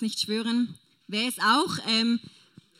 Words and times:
nicht 0.00 0.20
schwören. 0.20 0.74
Wer 1.06 1.28
ist 1.28 1.40
auch 1.42 1.76
ähm, 1.88 2.20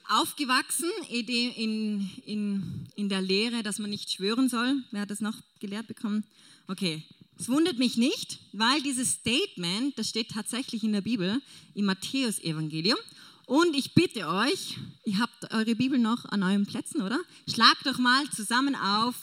aufgewachsen 0.08 0.90
in, 1.08 2.10
in, 2.24 2.86
in 2.96 3.08
der 3.08 3.20
Lehre, 3.20 3.62
dass 3.62 3.78
man 3.78 3.90
nicht 3.90 4.10
schwören 4.10 4.48
soll? 4.48 4.82
Wer 4.90 5.02
hat 5.02 5.10
das 5.10 5.20
noch 5.20 5.36
gelehrt 5.60 5.86
bekommen? 5.86 6.24
Okay, 6.68 7.02
es 7.38 7.48
wundert 7.48 7.78
mich 7.78 7.96
nicht, 7.96 8.38
weil 8.52 8.80
dieses 8.82 9.12
Statement, 9.12 9.98
das 9.98 10.08
steht 10.08 10.30
tatsächlich 10.30 10.84
in 10.84 10.92
der 10.92 11.00
Bibel, 11.00 11.40
im 11.74 11.86
Matthäus-Evangelium. 11.86 12.98
Und 13.46 13.74
ich 13.74 13.94
bitte 13.94 14.28
euch, 14.28 14.78
ihr 15.04 15.18
habt 15.18 15.52
eure 15.52 15.74
Bibel 15.74 15.98
noch 15.98 16.24
an 16.26 16.42
euren 16.42 16.66
Plätzen, 16.66 17.02
oder? 17.02 17.20
Schlagt 17.52 17.84
doch 17.84 17.98
mal 17.98 18.24
zusammen 18.30 18.76
auf 18.76 19.14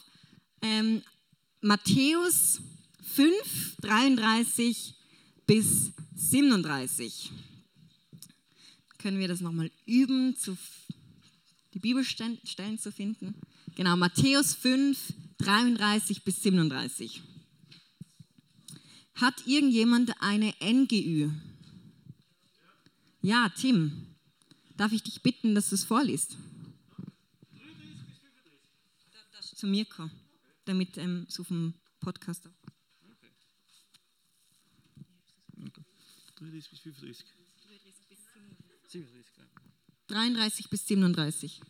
ähm, 0.62 1.02
Matthäus 1.62 2.60
5, 3.16 3.78
33 3.82 4.96
bis 5.46 5.92
37. 6.16 7.32
Können 9.00 9.18
wir 9.18 9.30
das 9.30 9.40
nochmal 9.40 9.72
üben, 9.86 10.36
zu, 10.36 10.58
die 11.74 11.80
Bibelstellen 11.80 12.78
zu 12.78 12.92
finden? 12.92 13.34
Genau, 13.76 13.96
Matthäus 13.96 14.54
5, 14.56 15.14
33 15.38 16.24
bis 16.26 16.44
37. 16.44 17.22
Hat 19.16 19.48
irgendjemand 19.48 20.12
eine 20.22 20.54
NGÜ? 20.62 21.32
Ja, 23.22 23.50
Tim. 23.50 24.16
Darf 24.76 24.92
ich 24.92 25.04
dich 25.04 25.22
bitten, 25.22 25.56
dass 25.56 25.70
du 25.70 25.76
es 25.76 25.86
vorliest? 25.86 26.38
Dass 29.32 29.56
zu 29.56 29.68
mir 29.68 29.86
kommen, 29.86 30.12
damit 30.66 30.98
ähm, 30.98 31.26
so 31.30 31.46
vom 31.46 31.74
Podcast. 32.02 32.50
Okay. 35.58 35.84
33 36.36 36.70
bis 36.70 36.80
35. 36.80 37.39
33 40.08 40.70
bis 40.70 40.88
37. 40.88 41.62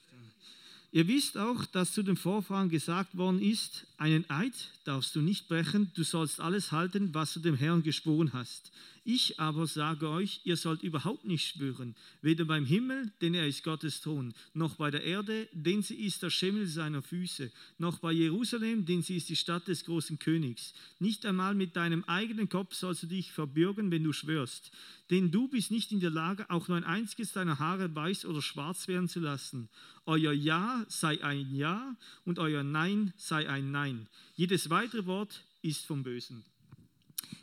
Ihr 0.92 1.08
wisst 1.08 1.38
auch, 1.38 1.66
dass 1.66 1.94
zu 1.94 2.02
den 2.02 2.16
Vorfahren 2.16 2.70
gesagt 2.70 3.16
worden 3.16 3.42
ist, 3.42 3.86
einen 3.98 4.28
Eid 4.30 4.54
darfst 4.86 5.16
du 5.16 5.22
nicht 5.22 5.48
brechen, 5.48 5.92
du 5.94 6.04
sollst 6.04 6.40
alles 6.40 6.72
halten, 6.72 7.14
was 7.14 7.34
du 7.34 7.42
dem 7.42 7.56
Herrn 7.56 7.84
geschworen 7.84 8.34
hast. 8.34 8.72
Ich 9.12 9.40
aber 9.40 9.66
sage 9.66 10.08
euch, 10.08 10.42
ihr 10.44 10.56
sollt 10.56 10.84
überhaupt 10.84 11.26
nicht 11.26 11.48
schwören, 11.48 11.96
weder 12.22 12.46
beim 12.46 12.64
Himmel, 12.64 13.12
denn 13.22 13.34
er 13.34 13.48
ist 13.48 13.64
Gottes 13.64 14.02
Thron, 14.02 14.36
noch 14.54 14.76
bei 14.76 14.92
der 14.92 15.04
Erde, 15.04 15.50
denn 15.52 15.82
sie 15.82 15.96
ist 15.96 16.22
der 16.22 16.30
Schimmel 16.30 16.68
seiner 16.68 17.02
Füße, 17.02 17.52
noch 17.80 17.98
bei 17.98 18.12
Jerusalem, 18.12 18.86
denn 18.86 19.02
sie 19.02 19.18
ist 19.18 19.30
die 19.30 19.36
Stadt 19.36 19.68
des 19.68 19.84
großen 19.86 20.20
Königs. 20.20 20.76
Nicht 21.00 21.26
einmal 21.26 21.56
mit 21.56 21.76
deinem 21.76 22.04
eigenen 22.04 22.50
Kopf 22.50 22.76
sollst 22.76 23.02
du 23.02 23.08
dich 23.08 23.32
verbürgen, 23.32 23.90
wenn 23.90 24.04
du 24.04 24.14
schwörst, 24.14 24.70
denn 25.10 25.32
du 25.32 25.48
bist 25.48 25.72
nicht 25.72 25.92
in 25.92 26.02
der 26.02 26.12
Lage, 26.12 26.48
auch 26.52 26.68
nur 26.68 26.78
ein 26.78 26.84
einziges 26.84 27.32
deiner 27.32 27.58
Haare 27.58 27.96
weiß 27.96 28.26
oder 28.26 28.44
schwarz 28.44 28.88
werden 28.88 29.10
zu 29.10 29.22
lassen. 29.22 29.70
Euer 30.06 30.34
Ja 30.34 30.86
sei 30.88 31.24
ein 31.24 31.56
Ja 31.56 31.96
und 32.26 32.38
euer 32.38 32.62
Nein 32.62 33.12
sei 33.18 33.50
ein 33.50 33.72
Nein. 33.72 34.06
Jedes 34.36 34.70
weitere 34.70 35.08
Wort 35.08 35.42
ist 35.64 35.88
vom 35.88 36.04
Bösen. 36.04 36.44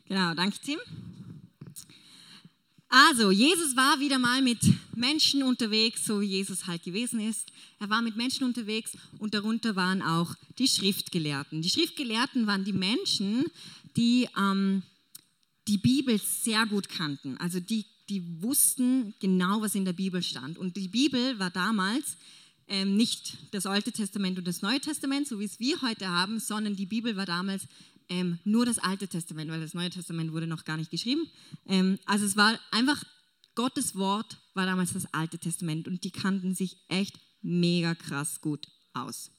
Genau, 0.07 0.33
danke 0.35 0.61
Tim. 0.61 0.79
Also, 2.89 3.31
Jesus 3.31 3.77
war 3.77 3.99
wieder 3.99 4.19
mal 4.19 4.43
mit 4.43 4.61
Menschen 4.95 5.43
unterwegs, 5.43 6.05
so 6.05 6.21
wie 6.21 6.27
Jesus 6.27 6.67
halt 6.67 6.85
gewesen 6.85 7.21
ist. 7.21 7.51
Er 7.81 7.91
war 7.91 8.01
mit 8.01 8.17
Menschen 8.17 8.45
unterwegs 8.45 8.93
und 9.19 9.35
darunter 9.35 9.75
waren 9.77 10.03
auch 10.03 10.35
die 10.59 10.69
Schriftgelehrten. 10.69 11.63
Die 11.63 11.69
Schriftgelehrten 11.69 12.47
waren 12.47 12.65
die 12.65 12.73
Menschen, 12.73 13.47
die 13.97 14.29
ähm, 14.39 14.83
die 15.69 15.79
Bibel 15.79 16.19
sehr 16.21 16.65
gut 16.67 16.89
kannten. 16.89 17.37
Also 17.39 17.61
die, 17.61 17.85
die 18.09 18.23
wussten 18.43 19.15
genau, 19.19 19.63
was 19.63 19.75
in 19.75 19.85
der 19.85 19.93
Bibel 19.93 20.23
stand. 20.23 20.59
Und 20.59 20.77
die 20.77 20.89
Bibel 20.89 21.39
war 21.39 21.51
damals 21.51 22.17
ähm, 22.69 22.97
nicht 22.97 23.37
das 23.51 23.67
Alte 23.67 23.93
Testament 23.93 24.39
und 24.39 24.47
das 24.47 24.63
Neue 24.63 24.81
Testament, 24.81 25.27
so 25.27 25.41
wie 25.41 25.45
es 25.45 25.59
wir 25.59 25.81
heute 25.83 26.09
haben, 26.09 26.39
sondern 26.39 26.77
die 26.77 26.87
Bibel 26.87 27.17
war 27.17 27.27
damals 27.27 27.67
ähm, 28.09 28.39
nur 28.45 28.67
das 28.67 28.79
Alte 28.79 29.09
Testament, 29.09 29.51
weil 29.51 29.61
das 29.61 29.75
Neue 29.75 29.91
Testament 29.91 30.33
wurde 30.33 30.47
noch 30.47 30.65
gar 30.65 30.77
nicht 30.77 30.91
geschrieben. 30.91 31.29
Ähm, 31.67 31.99
also 32.07 32.25
es 32.25 32.37
war 32.37 32.59
einfach, 32.71 33.03
Gottes 33.55 33.95
Wort 33.97 34.39
war 34.55 34.67
damals 34.67 34.93
das 34.93 35.13
Alte 35.13 35.39
Testament 35.39 35.89
und 35.89 36.05
die 36.05 36.11
kannten 36.11 36.55
sich 36.55 36.79
echt 36.89 37.19
mega 37.43 37.95
krass 37.95 38.41
gut 38.41 38.67
aus. 38.93 39.31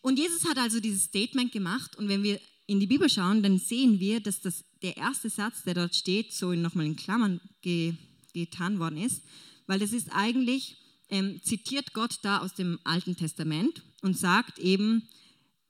Und 0.00 0.18
Jesus 0.18 0.44
hat 0.44 0.58
also 0.58 0.80
dieses 0.80 1.04
Statement 1.04 1.52
gemacht 1.52 1.96
und 1.96 2.08
wenn 2.08 2.22
wir 2.22 2.40
in 2.66 2.80
die 2.80 2.86
Bibel 2.86 3.08
schauen, 3.08 3.42
dann 3.42 3.58
sehen 3.58 3.98
wir, 3.98 4.20
dass 4.20 4.40
das, 4.40 4.64
der 4.82 4.96
erste 4.96 5.30
Satz, 5.30 5.64
der 5.64 5.74
dort 5.74 5.94
steht, 5.94 6.32
so 6.32 6.52
nochmal 6.52 6.86
in 6.86 6.96
Klammern 6.96 7.40
ge, 7.62 7.94
getan 8.34 8.78
worden 8.78 8.98
ist, 8.98 9.22
weil 9.66 9.78
das 9.78 9.92
ist 9.92 10.10
eigentlich 10.12 10.76
ähm, 11.08 11.40
zitiert 11.42 11.94
Gott 11.94 12.18
da 12.22 12.38
aus 12.38 12.54
dem 12.54 12.78
Alten 12.84 13.16
Testament 13.16 13.82
und 14.02 14.16
sagt 14.16 14.58
eben, 14.58 15.08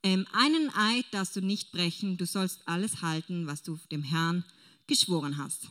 ähm, 0.03 0.25
einen 0.31 0.69
Eid 0.73 1.05
darfst 1.11 1.35
du 1.35 1.41
nicht 1.41 1.71
brechen, 1.71 2.17
du 2.17 2.25
sollst 2.25 2.67
alles 2.67 3.01
halten, 3.01 3.47
was 3.47 3.63
du 3.63 3.77
dem 3.91 4.03
Herrn 4.03 4.45
geschworen 4.87 5.37
hast. 5.37 5.67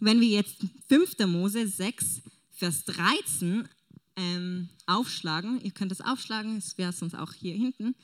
Wenn 0.00 0.20
wir 0.20 0.28
jetzt 0.28 0.56
5. 0.88 1.18
Mose 1.26 1.66
6, 1.66 2.22
Vers 2.52 2.84
13 2.84 3.68
ähm, 4.16 4.68
aufschlagen, 4.86 5.60
ihr 5.62 5.72
könnt 5.72 5.90
das 5.90 6.00
aufschlagen, 6.00 6.56
es 6.56 6.78
wäre 6.78 6.92
sonst 6.92 7.14
auch 7.14 7.32
hier 7.32 7.54
hinten, 7.54 7.94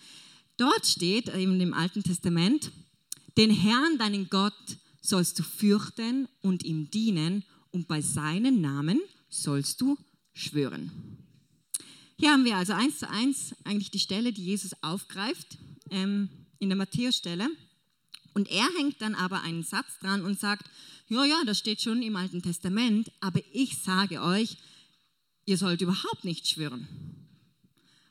dort 0.57 0.87
steht 0.87 1.29
eben 1.35 1.61
im 1.61 1.75
Alten 1.75 2.03
Testament, 2.03 2.73
den 3.37 3.51
Herrn, 3.51 3.99
deinen 3.99 4.29
Gott, 4.29 4.79
sollst 5.01 5.39
du 5.39 5.43
fürchten 5.45 6.29
und 6.43 6.65
ihm 6.65 6.91
dienen 6.91 7.45
und 7.71 7.87
bei 7.87 8.01
seinem 8.01 8.61
Namen 8.61 9.01
sollst 9.29 9.81
du 9.81 9.97
schwören. 10.33 10.91
Hier 12.17 12.33
haben 12.33 12.45
wir 12.45 12.57
also 12.57 12.73
eins 12.73 12.99
zu 12.99 13.09
eins 13.09 13.55
eigentlich 13.63 13.93
die 13.93 14.01
Stelle, 14.01 14.33
die 14.33 14.45
Jesus 14.45 14.73
aufgreift 14.83 15.57
ähm, 15.91 16.29
in 16.59 16.69
der 16.69 16.77
Matthäus-Stelle. 16.77 17.49
Und 18.35 18.51
er 18.51 18.69
hängt 18.77 19.01
dann 19.01 19.15
aber 19.15 19.43
einen 19.43 19.65
Satz 19.65 19.99
dran 20.01 20.25
und 20.25 20.39
sagt, 20.39 20.71
ja, 21.09 21.25
ja, 21.25 21.43
das 21.47 21.59
steht 21.59 21.81
schon 21.81 22.03
im 22.03 22.17
Alten 22.17 22.43
Testament, 22.43 23.11
aber 23.21 23.41
ich 23.53 23.79
sage 23.79 24.23
euch, 24.23 24.59
ihr 25.47 25.57
sollt 25.57 25.81
überhaupt 25.81 26.25
nicht 26.25 26.47
schwören. 26.47 26.87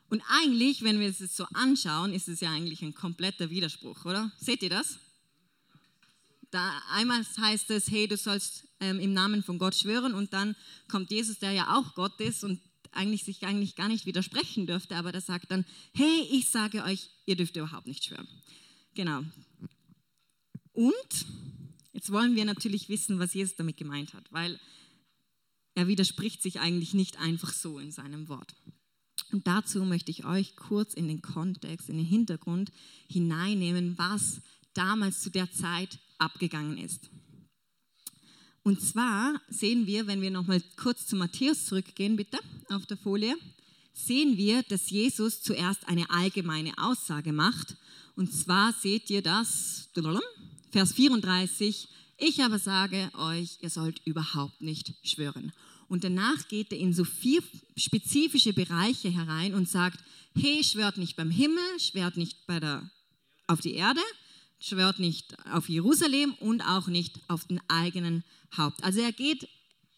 Und 0.09 0.23
eigentlich, 0.27 0.83
wenn 0.83 0.99
wir 0.99 1.09
es 1.09 1.19
so 1.19 1.45
anschauen, 1.53 2.13
ist 2.13 2.27
es 2.27 2.39
ja 2.39 2.49
eigentlich 2.49 2.81
ein 2.81 2.95
kompletter 2.95 3.49
Widerspruch, 3.49 4.05
oder? 4.05 4.31
Seht 4.39 4.63
ihr 4.63 4.69
das? 4.69 4.99
Da 6.49 6.81
einmal 6.91 7.25
heißt 7.39 7.69
es, 7.71 7.91
hey, 7.91 8.07
du 8.07 8.15
sollst 8.15 8.63
ähm, 8.79 8.99
im 8.99 9.13
Namen 9.13 9.43
von 9.43 9.59
Gott 9.59 9.75
schwören 9.75 10.13
und 10.13 10.31
dann 10.31 10.55
kommt 10.89 11.11
Jesus, 11.11 11.39
der 11.39 11.51
ja 11.51 11.77
auch 11.77 11.93
Gott 11.93 12.19
ist 12.21 12.43
und 12.43 12.59
eigentlich 12.97 13.23
sich 13.23 13.45
eigentlich 13.45 13.75
gar 13.75 13.87
nicht 13.87 14.05
widersprechen 14.05 14.67
dürfte, 14.67 14.95
aber 14.95 15.11
der 15.11 15.21
sagt 15.21 15.51
dann, 15.51 15.65
hey, 15.93 16.27
ich 16.31 16.49
sage 16.49 16.83
euch, 16.83 17.09
ihr 17.25 17.35
dürft 17.35 17.55
überhaupt 17.55 17.87
nicht 17.87 18.03
schwören. 18.03 18.27
Genau. 18.95 19.23
Und 20.73 21.25
jetzt 21.93 22.11
wollen 22.11 22.35
wir 22.35 22.45
natürlich 22.45 22.89
wissen, 22.89 23.19
was 23.19 23.33
Jesus 23.33 23.55
damit 23.55 23.77
gemeint 23.77 24.13
hat, 24.13 24.31
weil 24.31 24.59
er 25.75 25.87
widerspricht 25.87 26.41
sich 26.41 26.59
eigentlich 26.59 26.93
nicht 26.93 27.19
einfach 27.19 27.53
so 27.53 27.79
in 27.79 27.91
seinem 27.91 28.27
Wort. 28.29 28.55
Und 29.31 29.45
dazu 29.45 29.83
möchte 29.83 30.11
ich 30.11 30.25
euch 30.25 30.55
kurz 30.55 30.93
in 30.93 31.07
den 31.07 31.21
Kontext, 31.21 31.89
in 31.89 31.97
den 31.97 32.05
Hintergrund 32.05 32.71
hineinnehmen, 33.07 33.97
was 33.97 34.41
damals 34.73 35.21
zu 35.21 35.29
der 35.29 35.51
Zeit 35.51 35.99
abgegangen 36.17 36.77
ist. 36.77 37.09
Und 38.63 38.81
zwar 38.81 39.41
sehen 39.49 39.87
wir, 39.87 40.07
wenn 40.07 40.21
wir 40.21 40.31
nochmal 40.31 40.61
kurz 40.75 41.07
zu 41.07 41.15
Matthäus 41.15 41.65
zurückgehen, 41.65 42.15
bitte, 42.15 42.37
auf 42.69 42.85
der 42.85 42.97
Folie, 42.97 43.35
sehen 43.93 44.37
wir, 44.37 44.63
dass 44.63 44.89
Jesus 44.89 45.41
zuerst 45.41 45.87
eine 45.87 46.09
allgemeine 46.09 46.73
Aussage 46.77 47.33
macht. 47.33 47.75
Und 48.15 48.31
zwar 48.33 48.73
seht 48.73 49.09
ihr 49.09 49.21
das, 49.21 49.89
Vers 50.71 50.93
34, 50.93 51.87
ich 52.17 52.43
aber 52.43 52.59
sage 52.59 53.11
euch, 53.17 53.57
ihr 53.61 53.69
sollt 53.69 54.01
überhaupt 54.05 54.61
nicht 54.61 54.93
schwören. 55.03 55.53
Und 55.87 56.03
danach 56.03 56.47
geht 56.47 56.71
er 56.71 56.79
in 56.79 56.93
so 56.93 57.03
vier 57.03 57.41
spezifische 57.75 58.53
Bereiche 58.53 59.09
herein 59.09 59.53
und 59.53 59.69
sagt, 59.69 59.99
hey, 60.35 60.63
schwört 60.63 60.97
nicht 60.97 61.15
beim 61.15 61.31
Himmel, 61.31 61.63
schwört 61.79 62.17
nicht 62.17 62.45
bei 62.45 62.59
der, 62.59 62.89
auf 63.47 63.61
die 63.61 63.73
Erde, 63.73 64.01
schwört 64.59 64.99
nicht 64.99 65.37
auf 65.51 65.69
Jerusalem 65.69 66.33
und 66.39 66.61
auch 66.61 66.87
nicht 66.87 67.19
auf 67.27 67.45
den 67.45 67.61
eigenen 67.69 68.23
Haupt. 68.57 68.83
Also 68.83 68.99
er 68.99 69.13
geht 69.13 69.47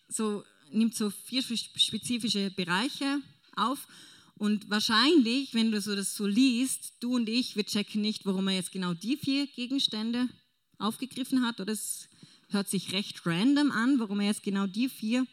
so, 0.07 0.43
nimmt 0.71 0.95
so 0.95 1.09
vier 1.09 1.41
spezifische 1.41 2.51
Bereiche 2.51 3.21
auf. 3.55 3.87
Und 4.35 4.69
wahrscheinlich, 4.69 5.53
wenn 5.53 5.71
du 5.71 5.81
so 5.81 5.95
das 5.95 6.15
so 6.15 6.25
liest, 6.25 6.93
du 7.01 7.15
und 7.15 7.27
ich, 7.27 7.55
wir 7.55 7.65
checken 7.65 8.01
nicht, 8.01 8.25
warum 8.25 8.47
er 8.47 8.55
jetzt 8.55 8.71
genau 8.71 8.93
die 8.93 9.17
vier 9.17 9.47
Gegenstände 9.47 10.29
aufgegriffen 10.77 11.45
hat. 11.45 11.59
Oder 11.59 11.73
es 11.73 12.07
hört 12.49 12.69
sich 12.69 12.93
recht 12.93 13.25
random 13.25 13.71
an, 13.71 13.99
warum 13.99 14.19
er 14.21 14.27
jetzt 14.27 14.43
genau 14.43 14.65
die 14.65 14.89
vier 14.89 15.25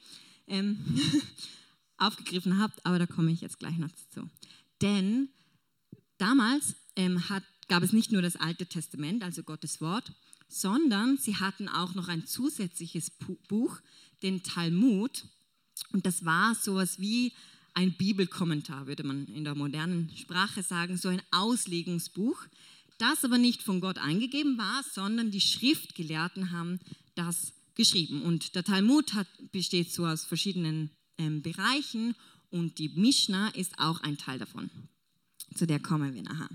ähm, 0.47 0.79
aufgegriffen 1.99 2.59
habt, 2.59 2.85
aber 2.85 2.99
da 2.99 3.07
komme 3.07 3.33
ich 3.33 3.41
jetzt 3.41 3.59
gleich 3.59 3.79
noch 3.79 3.91
dazu. 3.91 4.29
Denn 4.83 5.29
damals 6.19 6.75
ähm, 6.95 7.29
hat, 7.29 7.43
gab 7.69 7.83
es 7.83 7.93
nicht 7.93 8.13
nur 8.13 8.23
das 8.23 8.37
Alte 8.37 8.67
Testament, 8.67 9.23
also 9.23 9.43
Gottes 9.43 9.81
Wort, 9.81 10.13
sondern 10.49 11.17
sie 11.19 11.37
hatten 11.37 11.69
auch 11.69 11.95
noch 11.95 12.09
ein 12.09 12.27
zusätzliches 12.27 13.11
Buch, 13.49 13.81
den 14.27 14.43
Talmud. 14.43 15.25
Und 15.93 16.05
das 16.05 16.25
war 16.25 16.55
sowas 16.55 17.01
wie 17.01 17.33
ein 17.75 17.93
Bibelkommentar, 17.93 18.87
würde 18.87 19.05
man 19.05 19.27
in 19.27 19.45
der 19.45 19.55
modernen 19.55 20.11
Sprache 20.17 20.63
sagen, 20.63 20.97
so 20.97 21.09
ein 21.09 21.23
Auslegungsbuch, 21.31 22.39
das 22.99 23.25
aber 23.25 23.39
nicht 23.39 23.63
von 23.63 23.81
Gott 23.81 23.99
eingegeben 23.99 24.57
war, 24.59 24.83
sondern 24.83 25.31
die 25.31 25.41
Schriftgelehrten 25.41 26.51
haben 26.51 26.81
das 27.15 27.53
geschrieben. 27.75 28.23
Und 28.23 28.55
der 28.55 28.65
Talmud 28.65 29.13
hat, 29.13 29.29
besteht 29.53 29.93
so 29.93 30.07
aus 30.07 30.25
verschiedenen 30.25 30.91
ähm, 31.19 31.43
Bereichen 31.43 32.15
und 32.51 32.79
die 32.79 32.89
Mishnah 32.89 33.49
ist 33.51 33.79
auch 33.79 34.01
ein 34.01 34.17
Teil 34.17 34.39
davon. 34.39 34.71
Zu 35.55 35.67
der 35.67 35.79
kommen 35.79 36.15
wir 36.15 36.23
nachher. 36.23 36.49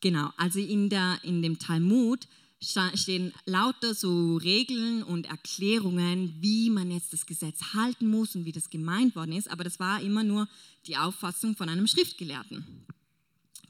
Genau, 0.00 0.30
also 0.36 0.60
in, 0.60 0.88
der, 0.88 1.18
in 1.22 1.42
dem 1.42 1.58
Talmud 1.58 2.28
stehen 2.60 3.32
lauter 3.44 3.94
so 3.94 4.36
Regeln 4.36 5.02
und 5.02 5.26
Erklärungen, 5.26 6.34
wie 6.40 6.70
man 6.70 6.90
jetzt 6.90 7.12
das 7.12 7.26
Gesetz 7.26 7.74
halten 7.74 8.08
muss 8.08 8.34
und 8.34 8.44
wie 8.44 8.52
das 8.52 8.70
gemeint 8.70 9.14
worden 9.16 9.32
ist, 9.32 9.50
aber 9.50 9.64
das 9.64 9.78
war 9.78 10.00
immer 10.00 10.24
nur 10.24 10.48
die 10.86 10.96
Auffassung 10.96 11.56
von 11.56 11.68
einem 11.68 11.86
Schriftgelehrten. 11.86 12.64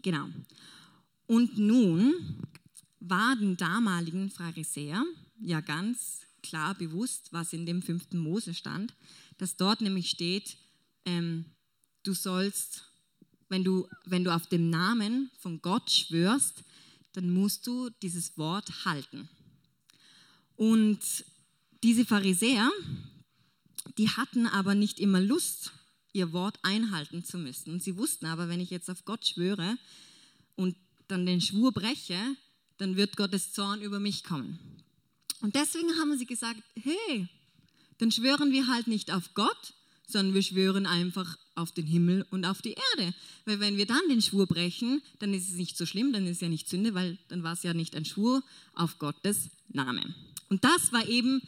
Genau. 0.02 0.28
Und 1.26 1.58
nun 1.58 2.38
war 3.00 3.36
den 3.36 3.56
damaligen 3.56 4.30
Pharisäer 4.30 5.04
ja 5.40 5.60
ganz 5.60 6.20
klar 6.42 6.74
bewusst, 6.74 7.32
was 7.32 7.52
in 7.52 7.66
dem 7.66 7.82
fünften 7.82 8.18
Mose 8.18 8.54
stand, 8.54 8.94
dass 9.38 9.56
dort 9.56 9.80
nämlich 9.80 10.10
steht, 10.10 10.56
ähm, 11.04 11.46
du 12.02 12.12
sollst, 12.12 12.84
wenn 13.48 13.64
du, 13.64 13.88
wenn 14.04 14.24
du 14.24 14.34
auf 14.34 14.46
dem 14.46 14.70
Namen 14.70 15.30
von 15.38 15.60
Gott 15.62 15.90
schwörst, 15.90 16.62
dann 17.14 17.30
musst 17.30 17.66
du 17.66 17.90
dieses 18.02 18.36
Wort 18.36 18.84
halten. 18.84 19.28
Und 20.56 21.00
diese 21.82 22.04
Pharisäer, 22.04 22.70
die 23.98 24.10
hatten 24.10 24.46
aber 24.46 24.74
nicht 24.74 25.00
immer 25.00 25.20
Lust, 25.20 25.72
ihr 26.12 26.32
Wort 26.32 26.58
einhalten 26.62 27.24
zu 27.24 27.38
müssen. 27.38 27.80
Sie 27.80 27.96
wussten 27.96 28.26
aber, 28.26 28.48
wenn 28.48 28.60
ich 28.60 28.70
jetzt 28.70 28.90
auf 28.90 29.04
Gott 29.04 29.26
schwöre 29.26 29.76
und 30.56 30.76
dann 31.08 31.26
den 31.26 31.40
Schwur 31.40 31.72
breche, 31.72 32.18
dann 32.78 32.96
wird 32.96 33.16
Gottes 33.16 33.52
Zorn 33.52 33.80
über 33.80 34.00
mich 34.00 34.24
kommen. 34.24 34.58
Und 35.40 35.54
deswegen 35.54 35.98
haben 35.98 36.16
sie 36.16 36.26
gesagt, 36.26 36.62
hey, 36.74 37.28
dann 37.98 38.10
schwören 38.10 38.52
wir 38.52 38.66
halt 38.66 38.86
nicht 38.86 39.12
auf 39.12 39.34
Gott, 39.34 39.74
sondern 40.06 40.34
wir 40.34 40.42
schwören 40.42 40.86
einfach 40.86 41.36
auf 41.54 41.72
den 41.72 41.86
Himmel 41.86 42.26
und 42.30 42.44
auf 42.44 42.62
die 42.62 42.76
Erde. 42.96 43.14
Weil 43.44 43.60
wenn 43.60 43.76
wir 43.76 43.86
dann 43.86 44.08
den 44.08 44.22
Schwur 44.22 44.46
brechen, 44.46 45.02
dann 45.18 45.32
ist 45.34 45.48
es 45.48 45.54
nicht 45.54 45.76
so 45.76 45.86
schlimm, 45.86 46.12
dann 46.12 46.24
ist 46.24 46.36
es 46.36 46.40
ja 46.40 46.48
nicht 46.48 46.68
Sünde, 46.68 46.94
weil 46.94 47.18
dann 47.28 47.42
war 47.42 47.52
es 47.52 47.62
ja 47.62 47.74
nicht 47.74 47.94
ein 47.94 48.04
Schwur 48.04 48.42
auf 48.74 48.98
Gottes 48.98 49.50
Name. 49.68 50.02
Und 50.48 50.64
das 50.64 50.92
war 50.92 51.08
eben 51.08 51.42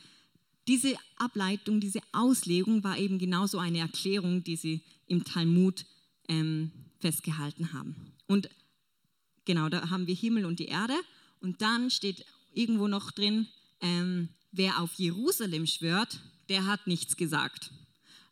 diese 0.69 0.95
Ableitung, 1.19 1.81
diese 1.81 2.01
Auslegung 2.13 2.83
war 2.83 2.99
eben 2.99 3.19
genauso 3.19 3.59
eine 3.59 3.79
Erklärung, 3.79 4.43
die 4.43 4.57
sie 4.57 4.83
im 5.07 5.25
Talmud 5.25 5.85
ähm, 6.29 6.73
festgehalten 6.99 7.73
haben. 7.73 8.13
Und 8.27 8.49
genau, 9.45 9.69
da 9.69 9.91
haben 9.91 10.07
wir 10.07 10.15
Himmel 10.15 10.45
und 10.45 10.59
die 10.59 10.67
Erde. 10.67 10.95
Und 11.41 11.63
dann 11.63 11.91
steht 11.91 12.25
irgendwo 12.53 12.89
noch 12.89 13.13
drin, 13.13 13.47
ähm, 13.81 14.31
wer 14.51 14.81
auf 14.81 14.95
Jerusalem 14.95 15.67
schwört, 15.67 16.21
der 16.49 16.67
hat 16.67 16.87
nichts 16.87 17.17
gesagt. 17.17 17.71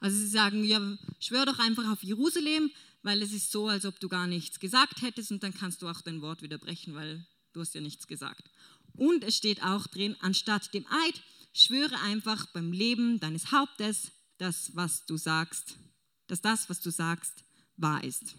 Also 0.01 0.17
sie 0.19 0.29
sagen, 0.29 0.65
ja, 0.65 0.81
schwör 1.21 1.47
doch 1.47 1.59
einfach 1.59 1.91
auf 1.91 2.03
Jerusalem, 2.03 2.71
weil 3.03 3.23
es 3.23 3.33
ist 3.33 3.53
so, 3.53 3.69
als 3.69 3.85
ob 3.85 4.01
du 4.01 4.09
gar 4.09 4.27
nichts 4.27 4.61
gesagt 4.61 5.03
hättest 5.03 5.31
und 5.31 5.43
dann 5.43 5.55
kannst 5.55 5.83
du 5.83 5.89
auch 5.89 6.01
dein 6.01 6.23
Wort 6.23 6.43
wieder 6.43 6.59
brechen, 6.59 6.95
weil 6.95 7.27
du 7.53 7.61
hast 7.61 7.75
ja 7.75 7.81
nichts 7.81 8.07
gesagt. 8.07 8.51
Und 8.97 9.25
es 9.25 9.37
steht 9.37 9.63
auch 9.63 9.87
drin, 9.87 10.17
anstatt 10.21 10.73
dem 10.73 10.87
Eid, 10.87 11.23
schwöre 11.53 12.01
einfach 12.01 12.47
beim 12.47 12.73
Leben 12.73 13.21
deines 13.21 13.53
Hauptes, 13.53 14.11
das, 14.39 14.75
was 14.75 15.07
du 15.07 15.17
sagst, 15.17 15.77
dass 16.27 16.41
das, 16.41 16.69
was 16.69 16.81
du 16.81 16.91
sagst, 16.91 17.45
wahr 17.77 18.03
ist. 18.03 18.35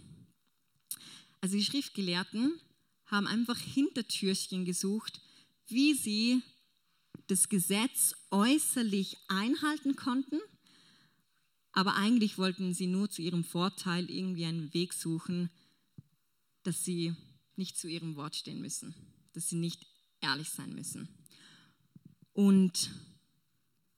Also 1.42 1.58
die 1.58 1.64
Schriftgelehrten 1.64 2.60
haben 3.06 3.28
einfach 3.28 3.58
Hintertürchen 3.58 4.66
gesucht, 4.66 5.22
wie 5.68 5.94
sie 5.94 6.42
das 7.28 7.50
Gesetz 7.50 8.16
äußerlich 8.32 9.18
einhalten 9.28 9.96
konnten 9.96 10.40
aber 11.76 11.96
eigentlich 11.96 12.38
wollten 12.38 12.74
sie 12.74 12.88
nur 12.88 13.10
zu 13.10 13.22
ihrem 13.22 13.44
Vorteil 13.44 14.10
irgendwie 14.10 14.46
einen 14.46 14.74
Weg 14.74 14.94
suchen, 14.94 15.50
dass 16.64 16.86
sie 16.86 17.14
nicht 17.58 17.78
zu 17.78 17.90
ihrem 17.90 18.16
Wort 18.16 18.36
stehen 18.36 18.62
müssen, 18.62 18.96
dass 19.34 19.50
sie 19.50 19.58
nicht 19.58 19.86
ehrlich 20.22 20.50
sein 20.50 20.74
müssen. 20.74 21.10
Und 22.32 22.92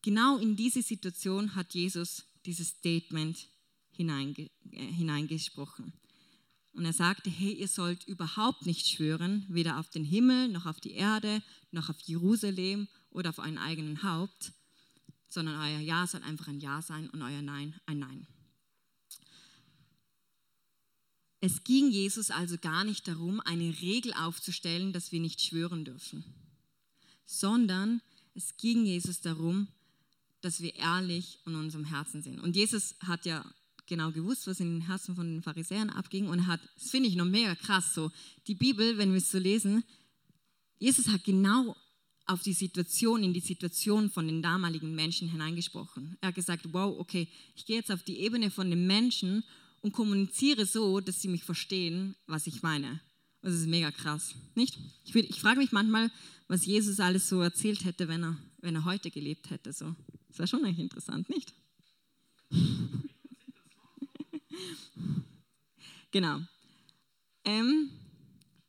genau 0.02 0.38
in 0.40 0.56
diese 0.56 0.82
Situation 0.82 1.54
hat 1.54 1.76
Jesus 1.76 2.26
dieses 2.48 2.70
Statement 2.70 3.48
hineinge 3.92 4.50
äh, 4.72 4.92
hineingesprochen. 4.94 5.94
Und 6.74 6.86
er 6.86 6.94
sagte, 6.94 7.30
hey, 7.30 7.54
ihr 7.54 7.68
sollt 7.68 8.08
überhaupt 8.08 8.66
nicht 8.66 8.88
schwören, 8.88 9.46
weder 9.50 9.80
auf 9.80 9.90
den 9.90 10.04
Himmel, 10.04 10.48
noch 10.48 10.66
auf 10.66 10.80
die 10.80 10.94
Erde, 10.94 11.44
noch 11.72 11.90
auf 11.90 12.00
Jerusalem 12.02 12.88
oder 13.12 13.30
auf 13.30 13.38
euren 13.38 13.58
eigenen 13.60 14.02
Haupt, 14.02 14.54
sondern 15.30 15.60
euer 15.60 15.80
Ja 15.80 16.08
soll 16.08 16.24
einfach 16.24 16.48
ein 16.48 16.60
Ja 16.60 16.82
sein 16.82 17.10
und 17.10 17.22
euer 17.22 17.42
Nein 17.42 17.76
ein 17.86 18.00
Nein. 18.00 18.28
Es 21.40 21.64
ging 21.64 21.92
Jesus 21.92 22.32
also 22.32 22.58
gar 22.58 22.84
nicht 22.84 23.08
darum, 23.08 23.40
eine 23.42 23.80
Regel 23.82 24.14
aufzustellen, 24.14 24.92
dass 24.92 25.12
wir 25.12 25.20
nicht 25.20 25.42
schwören 25.42 25.86
dürfen, 25.86 26.24
sondern 27.26 28.02
es 28.34 28.58
ging 28.58 28.86
Jesus 28.86 29.22
darum, 29.22 29.68
dass 30.42 30.62
wir 30.62 30.76
ehrlich 30.76 31.40
in 31.46 31.56
unserem 31.56 31.86
Herzen 31.86 32.22
sind. 32.22 32.40
Und 32.40 32.56
Jesus 32.56 32.96
hat 33.00 33.26
ja 33.26 33.46
genau 33.86 34.12
gewusst, 34.12 34.48
was 34.48 34.60
in 34.60 34.80
den 34.80 34.88
Herzen 34.88 35.16
von 35.16 35.28
den 35.28 35.42
Pharisäern 35.42 35.90
abging 35.90 36.28
und 36.28 36.48
hat, 36.48 36.60
das 36.76 36.90
finde 36.90 37.10
ich 37.10 37.16
noch 37.16 37.26
mega 37.26 37.56
krass 37.56 37.94
so, 37.94 38.12
die 38.48 38.56
Bibel, 38.56 38.98
wenn 38.98 39.12
wir 39.12 39.18
es 39.18 39.32
so 39.32 39.40
lesen, 39.40 39.84
Jesus 40.80 41.08
hat 41.08 41.24
genau 41.24 41.76
auf 42.28 42.44
die 42.44 42.54
Situation, 42.54 43.24
in 43.24 43.34
die 43.34 43.40
Situation 43.40 44.10
von 44.10 44.28
den 44.28 44.42
damaligen 44.42 44.94
Menschen 44.94 45.30
hineingesprochen. 45.30 46.18
Er 46.22 46.28
hat 46.30 46.36
gesagt, 46.36 46.74
wow, 46.74 47.00
okay, 47.00 47.28
ich 47.56 47.66
gehe 47.66 47.78
jetzt 47.78 47.92
auf 47.92 48.04
die 48.04 48.20
Ebene 48.20 48.52
von 48.52 48.70
den 48.70 48.86
Menschen 48.86 49.44
und 49.82 49.94
kommuniziere 49.94 50.66
so, 50.66 51.00
dass 51.00 51.22
sie 51.22 51.30
mich 51.30 51.44
verstehen, 51.44 52.16
was 52.28 52.46
ich 52.46 52.62
meine. 52.62 53.00
Das 53.42 53.54
ist 53.54 53.68
mega 53.68 53.92
krass, 53.92 54.36
nicht? 54.56 54.78
Ich, 55.06 55.16
ich 55.16 55.40
frage 55.40 55.60
mich 55.60 55.72
manchmal, 55.72 56.12
was 56.50 56.66
Jesus 56.66 57.00
alles 57.00 57.30
so 57.30 57.42
erzählt 57.42 57.86
hätte, 57.86 58.10
wenn 58.10 58.24
er, 58.24 58.38
wenn 58.60 58.76
er 58.76 58.84
heute 58.84 59.10
gelebt 59.10 59.50
hätte. 59.50 59.72
So. 59.72 59.96
Das 60.28 60.40
wäre 60.40 60.48
schon 60.48 60.66
eigentlich 60.66 60.80
interessant, 60.80 61.30
nicht? 61.30 61.54
genau. 66.12 66.42
Ähm, 67.46 67.90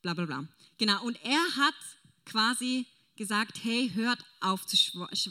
bla 0.03 0.15
bla 0.15 0.27
bla. 0.27 0.49
Genau, 0.77 1.05
und 1.05 1.19
er 1.25 1.57
hat 1.57 1.75
quasi 2.25 2.87
gesagt, 3.19 3.63
hey, 3.63 3.91
hört 3.95 4.25
auf 4.41 4.65
zu 4.67 4.77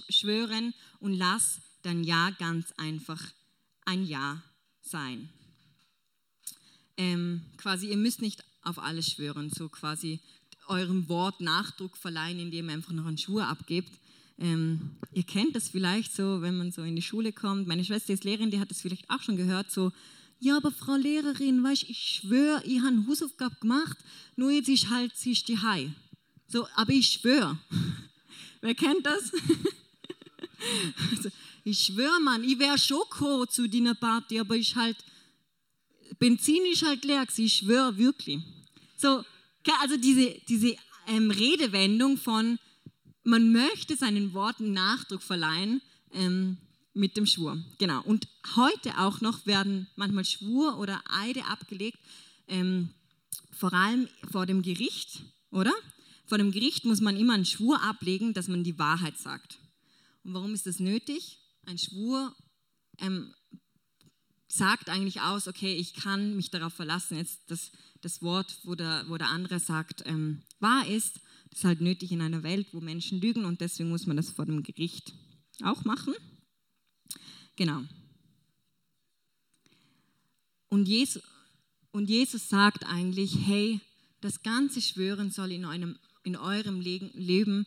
schwören 0.10 0.74
und 1.00 1.14
lass 1.14 1.60
dein 1.82 2.04
Ja 2.04 2.30
ganz 2.32 2.74
einfach 2.78 3.22
ein 3.86 4.06
Ja 4.06 4.44
sein. 4.82 5.30
Ähm, 6.98 7.42
quasi, 7.58 7.90
ihr 7.90 7.98
müsst 7.98 8.22
nicht 8.22 8.44
auf 8.62 8.78
alles 8.78 9.12
schwören, 9.12 9.50
so 9.50 9.70
quasi 9.70 10.20
eurem 10.68 11.08
Wort 11.08 11.42
Nachdruck 11.42 11.96
verleihen, 11.98 12.40
indem 12.40 12.68
ihr 12.68 12.76
einfach 12.76 12.92
noch 12.92 13.06
einen 13.06 13.18
Schwur 13.18 13.48
abgebt. 13.48 13.92
Ähm, 14.38 14.98
ihr 15.14 15.24
kennt 15.24 15.56
das 15.56 15.70
vielleicht 15.70 16.14
so, 16.14 16.42
wenn 16.42 16.58
man 16.58 16.72
so 16.72 16.84
in 16.84 16.96
die 16.96 17.02
Schule 17.02 17.32
kommt. 17.32 17.68
Meine 17.68 17.86
Schwester 17.86 18.14
ist 18.14 18.24
Lehrerin, 18.24 18.52
die 18.52 18.60
hat 18.60 18.70
das 18.70 18.82
vielleicht 18.82 19.10
auch 19.10 19.22
schon 19.22 19.38
gehört, 19.38 19.72
so, 19.72 19.92
ja, 20.40 20.58
aber 20.58 20.72
Frau 20.72 20.96
Lehrerin, 20.96 21.64
weißt, 21.64 21.84
ich 21.84 21.98
schwöre, 21.98 22.62
ich 22.64 22.82
habe 22.82 23.08
Hausaufgabe 23.08 23.56
gemacht, 23.60 23.98
nur 24.36 24.52
jetzt 24.52 24.70
ist 24.70 24.90
halt, 24.90 25.16
sie 25.16 25.32
ist 25.32 25.48
die 25.48 25.60
Hai. 25.60 25.92
So, 26.48 26.68
aber 26.76 26.94
ich 26.94 27.08
schwöre. 27.08 27.58
Wer 28.62 28.76
kennt 28.76 29.06
das? 29.06 29.32
also, 31.12 31.30
ich 31.64 31.80
schwöre, 31.80 32.20
Mann, 32.22 32.44
ich 32.44 32.58
wäre 32.58 32.78
gekommen 32.78 33.48
zu 33.50 33.68
deiner 33.68 33.96
Party, 33.96 34.40
aber 34.40 34.56
ich 34.56 34.76
halt, 34.76 34.98
Benzin 36.20 36.66
ist 36.72 36.84
halt 36.84 37.04
leer, 37.04 37.26
ich 37.36 37.54
schwöre 37.54 37.98
wirklich. 37.98 38.40
So, 38.98 39.24
also 39.82 39.98
diese, 39.98 40.36
diese 40.48 40.76
ähm, 41.08 41.32
Redewendung 41.32 42.18
von, 42.18 42.58
man 43.24 43.52
möchte 43.52 43.96
seinen 43.96 44.34
Worten 44.34 44.72
Nachdruck 44.72 45.22
verleihen 45.22 45.82
ähm, 46.14 46.58
mit 46.94 47.18
dem 47.18 47.26
Schwur. 47.26 47.62
Genau. 47.78 48.02
Und 48.04 48.28
heute 48.56 48.98
auch 48.98 49.22
noch 49.22 49.46
werden 49.46 49.88
manchmal 49.96 50.26
Schwur 50.26 50.80
oder 50.80 51.04
Eide 51.10 51.46
abgelegt, 51.46 52.00
ähm, 52.48 52.90
vor 53.52 53.74
allem 53.74 54.08
vor 54.32 54.46
dem 54.46 54.62
Gericht, 54.62 55.22
oder? 55.52 55.74
Vor 56.28 56.38
dem 56.38 56.52
Gericht 56.52 56.86
muss 56.86 57.02
man 57.02 57.18
immer 57.18 57.34
einen 57.34 57.46
Schwur 57.46 57.82
ablegen, 57.82 58.34
dass 58.34 58.50
man 58.50 58.64
die 58.64 58.78
Wahrheit 58.78 59.18
sagt. 59.18 59.60
Und 60.24 60.34
warum 60.34 60.54
ist 60.54 60.68
das 60.68 60.80
nötig? 60.80 61.40
Ein 61.66 61.78
Schwur 61.78 62.36
ähm, 63.00 63.34
sagt 64.48 64.90
eigentlich 64.90 65.22
aus, 65.22 65.48
okay, 65.48 65.76
ich 65.76 65.94
kann 65.94 66.36
mich 66.36 66.52
darauf 66.52 66.74
verlassen, 66.74 67.18
jetzt 67.18 67.50
dass 67.50 67.72
das 68.02 68.22
Wort, 68.22 68.60
wo 68.64 68.76
der, 68.76 69.06
wo 69.08 69.18
der 69.18 69.30
andere 69.30 69.60
sagt, 69.60 70.04
ähm, 70.06 70.44
wahr 70.60 70.86
ist. 70.88 71.22
Das 71.50 71.60
ist 71.60 71.66
halt 71.66 71.82
nötig 71.82 72.12
in 72.12 72.22
einer 72.22 72.44
Welt, 72.44 72.68
wo 72.74 72.82
Menschen 72.82 73.22
lügen 73.22 73.46
und 73.46 73.62
deswegen 73.62 73.90
muss 73.90 74.06
man 74.06 74.18
das 74.18 74.30
vor 74.30 74.46
dem 74.46 74.64
Gericht 74.64 75.14
auch 75.64 75.86
machen. 75.86 76.14
Genau. 77.56 77.84
Und 80.70 80.88
Jesus, 80.88 81.24
und 81.92 82.10
Jesus 82.10 82.50
sagt 82.50 82.86
eigentlich, 82.86 83.34
hey, 83.46 83.80
das 84.22 84.44
ganze 84.44 84.82
Schwören 84.82 85.32
soll 85.32 85.52
in, 85.52 85.66
einem, 85.66 85.98
in 86.28 86.36
eurem 86.36 86.82
Leben 86.82 87.66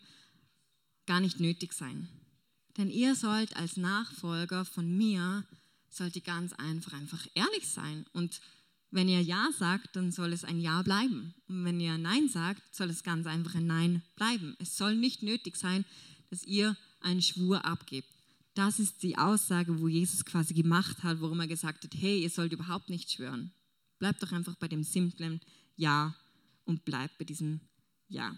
gar 1.07 1.21
nicht 1.21 1.41
nötig 1.41 1.73
sein. 1.73 2.09
Denn 2.77 2.91
ihr 2.91 3.15
sollt 3.15 3.57
als 3.57 3.77
Nachfolger 3.77 4.65
von 4.65 4.97
mir, 4.97 5.45
sollt 5.89 6.15
ihr 6.15 6.23
ganz 6.23 6.53
einfach, 6.53 6.93
einfach 6.93 7.27
ehrlich 7.35 7.67
sein. 7.67 8.07
Und 8.13 8.41
wenn 8.91 9.09
ihr 9.09 9.23
Ja 9.23 9.49
sagt, 9.59 9.97
dann 9.97 10.13
soll 10.13 10.33
es 10.33 10.45
ein 10.45 10.61
Ja 10.61 10.83
bleiben. 10.83 11.35
Und 11.49 11.65
wenn 11.65 11.81
ihr 11.81 11.97
Nein 11.99 12.29
sagt, 12.29 12.63
soll 12.75 12.91
es 12.91 13.03
ganz 13.03 13.27
einfach 13.27 13.55
ein 13.55 13.67
Nein 13.67 14.03
bleiben. 14.15 14.57
Es 14.59 14.77
soll 14.77 14.95
nicht 14.95 15.23
nötig 15.23 15.57
sein, 15.57 15.85
dass 16.29 16.45
ihr 16.45 16.77
einen 17.01 17.23
Schwur 17.23 17.65
abgebt. 17.65 18.09
Das 18.55 18.79
ist 18.79 19.03
die 19.03 19.17
Aussage, 19.17 19.81
wo 19.81 19.89
Jesus 19.89 20.25
quasi 20.25 20.55
gemacht 20.55 21.03
hat, 21.03 21.21
worum 21.21 21.41
er 21.41 21.47
gesagt 21.47 21.85
hat, 21.85 21.95
hey, 21.95 22.23
ihr 22.23 22.31
sollt 22.31 22.53
überhaupt 22.53 22.91
nicht 22.91 23.11
schwören. 23.11 23.53
Bleibt 23.99 24.23
doch 24.23 24.33
einfach 24.33 24.57
bei 24.57 24.69
dem 24.69 24.83
simplen 24.83 25.41
Ja 25.77 26.15
und 26.65 26.85
bleibt 26.85 27.17
bei 27.19 27.25
diesem 27.25 27.61
Ja. 28.09 28.37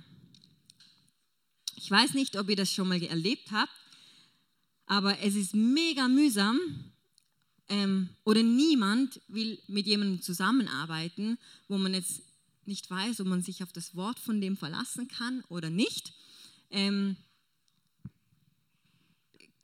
Ich 1.84 1.90
weiß 1.90 2.14
nicht, 2.14 2.38
ob 2.38 2.48
ihr 2.48 2.54
das 2.54 2.72
schon 2.72 2.86
mal 2.86 3.02
erlebt 3.02 3.50
habt, 3.50 3.72
aber 4.86 5.18
es 5.18 5.34
ist 5.34 5.52
mega 5.52 6.06
mühsam 6.06 6.60
ähm, 7.68 8.08
oder 8.22 8.44
niemand 8.44 9.20
will 9.26 9.60
mit 9.66 9.88
jemandem 9.88 10.22
zusammenarbeiten, 10.22 11.38
wo 11.66 11.78
man 11.78 11.92
jetzt 11.92 12.22
nicht 12.66 12.88
weiß, 12.88 13.20
ob 13.22 13.26
man 13.26 13.42
sich 13.42 13.64
auf 13.64 13.72
das 13.72 13.96
Wort 13.96 14.20
von 14.20 14.40
dem 14.40 14.56
verlassen 14.56 15.08
kann 15.08 15.42
oder 15.48 15.70
nicht. 15.70 16.12
Ähm, 16.70 17.16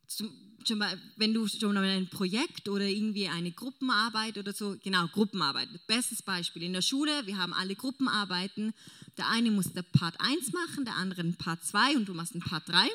zum, 0.09 0.29
schon 0.67 0.79
mal, 0.79 0.99
wenn 1.17 1.35
du 1.35 1.47
schon 1.47 1.75
mal 1.75 1.85
ein 1.85 2.09
Projekt 2.09 2.69
oder 2.69 2.85
irgendwie 2.85 3.29
eine 3.29 3.53
Gruppenarbeit 3.53 4.39
oder 4.39 4.53
so, 4.53 4.77
genau, 4.83 5.07
Gruppenarbeit, 5.09 5.69
bestes 5.87 6.23
Beispiel. 6.23 6.63
In 6.63 6.73
der 6.73 6.83
Schule, 6.83 7.27
wir 7.27 7.39
haben 7.39 7.53
alle 7.53 7.75
Gruppenarbeiten. 7.75 8.75
Der 9.17 9.29
eine 9.29 9.51
muss 9.51 9.73
der 9.73 9.83
Part 9.83 10.17
1 10.21 10.53
machen, 10.53 10.85
der 10.85 10.97
andere 10.97 11.23
ein 11.23 11.35
Part 11.35 11.65
2 11.65 11.97
und 11.97 12.09
du 12.09 12.15
machst 12.15 12.35
ein 12.35 12.41
Part 12.41 12.69
3. 12.69 12.89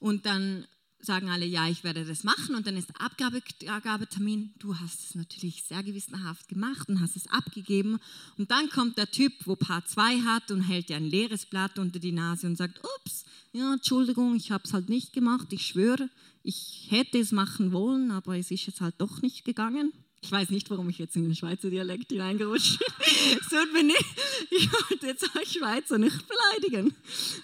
Und 0.00 0.26
dann 0.26 0.66
sagen 1.04 1.28
alle, 1.30 1.44
ja, 1.44 1.68
ich 1.68 1.82
werde 1.82 2.04
das 2.04 2.22
machen 2.22 2.54
und 2.54 2.66
dann 2.66 2.76
ist 2.76 2.90
Abgabetermin. 3.00 4.54
Du 4.58 4.78
hast 4.78 5.00
es 5.00 5.14
natürlich 5.14 5.64
sehr 5.64 5.82
gewissenhaft 5.82 6.48
gemacht 6.48 6.88
und 6.88 7.00
hast 7.00 7.16
es 7.16 7.26
abgegeben. 7.28 7.98
Und 8.38 8.50
dann 8.50 8.70
kommt 8.70 8.98
der 8.98 9.10
Typ, 9.10 9.32
wo 9.44 9.56
Part 9.56 9.88
2 9.88 10.20
hat 10.20 10.50
und 10.50 10.62
hält 10.62 10.88
dir 10.88 10.96
ein 10.96 11.10
leeres 11.10 11.46
Blatt 11.46 11.78
unter 11.78 11.98
die 11.98 12.12
Nase 12.12 12.46
und 12.46 12.56
sagt, 12.56 12.80
ups, 12.98 13.24
ja, 13.52 13.72
Entschuldigung, 13.72 14.36
ich 14.36 14.50
habe 14.50 14.64
es 14.64 14.72
halt 14.72 14.88
nicht 14.88 15.12
gemacht, 15.12 15.48
ich 15.52 15.66
schwöre, 15.66 16.08
ich 16.42 16.86
hätte 16.90 17.18
es 17.18 17.32
machen 17.32 17.72
wollen, 17.72 18.10
aber 18.10 18.36
es 18.36 18.50
ist 18.50 18.66
jetzt 18.66 18.80
halt 18.80 18.94
doch 18.98 19.22
nicht 19.22 19.44
gegangen. 19.44 19.92
Ich 20.20 20.30
weiß 20.30 20.50
nicht, 20.50 20.70
warum 20.70 20.88
ich 20.88 20.98
jetzt 20.98 21.16
in 21.16 21.24
den 21.24 21.34
Schweizer 21.34 21.68
Dialekt 21.68 22.12
hineingerutscht 22.12 22.78
bin. 22.78 22.86
Es 23.40 23.48
tut 23.48 23.72
mir 23.72 23.82
nicht. 23.82 24.04
Ich 24.50 24.70
wollte 24.72 25.06
jetzt 25.06 25.24
euch 25.36 25.52
Schweizer 25.52 25.98
nicht 25.98 26.26
beleidigen. 26.28 26.94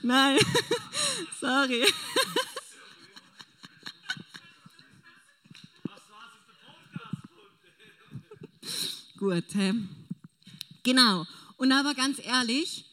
Nein, 0.02 0.38
sorry. 1.40 1.85
Gut, 9.19 9.45
hä? 9.55 9.75
Genau. 10.85 11.26
Und 11.57 11.73
aber 11.73 11.95
ganz 11.95 12.21
ehrlich, 12.25 12.85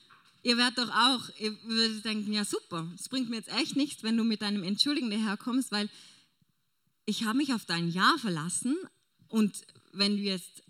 ihr 0.46 0.58
werdet 0.58 0.78
doch 0.78 0.90
auch, 0.90 1.28
ihr 1.40 1.58
würdet 1.64 2.06
denken, 2.06 2.32
ja 2.32 2.46
super, 2.46 2.88
es 2.94 3.10
bringt 3.10 3.32
mir 3.32 3.38
jetzt 3.38 3.52
echt 3.52 3.76
nichts, 3.76 4.04
wenn 4.04 4.16
du 4.16 4.24
mit 4.24 4.44
deinem 4.44 4.62
Entschuldigen 4.62 5.10
daherkommst, 5.10 5.72
weil 5.72 5.90
ich 7.08 7.26
habe 7.26 7.38
mich 7.38 7.52
auf 7.52 7.66
dein 7.66 7.90
Ja 7.90 8.16
verlassen 8.20 8.78
und 9.28 9.66
wenn 9.92 10.18
du 10.18 10.22
jetzt 10.22 10.62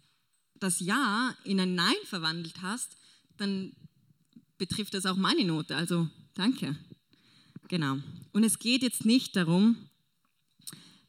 das 0.55 0.79
Ja 0.79 1.35
in 1.43 1.59
ein 1.59 1.75
Nein 1.75 1.95
verwandelt 2.05 2.61
hast, 2.61 2.95
dann 3.35 3.73
betrifft 4.57 4.93
das 4.93 5.05
auch 5.05 5.17
meine 5.17 5.43
Note. 5.43 5.75
Also 5.75 6.07
danke. 6.35 6.77
Genau. 7.67 7.97
Und 8.31 8.45
es 8.45 8.59
geht 8.59 8.81
jetzt 8.81 9.03
nicht 9.03 9.35
darum, 9.35 9.89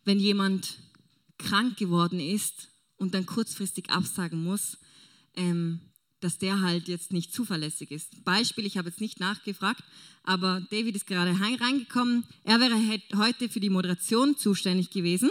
wenn 0.04 0.18
jemand 0.18 0.76
krank 1.38 1.76
geworden 1.76 2.18
ist 2.18 2.68
und 2.96 3.14
dann 3.14 3.26
kurzfristig 3.26 3.90
absagen 3.90 4.42
muss, 4.42 4.78
ähm, 5.34 5.80
dass 6.20 6.38
der 6.38 6.60
halt 6.60 6.88
jetzt 6.88 7.12
nicht 7.12 7.32
zuverlässig 7.32 7.90
ist. 7.90 8.24
Beispiel, 8.24 8.66
ich 8.66 8.78
habe 8.78 8.88
jetzt 8.88 9.00
nicht 9.00 9.20
nachgefragt, 9.20 9.82
aber 10.22 10.62
David 10.70 10.96
ist 10.96 11.06
gerade 11.06 11.38
reingekommen. 11.38 12.24
Er 12.44 12.60
wäre 12.60 12.76
heute 13.16 13.48
für 13.48 13.60
die 13.60 13.70
Moderation 13.70 14.36
zuständig 14.36 14.90
gewesen. 14.90 15.30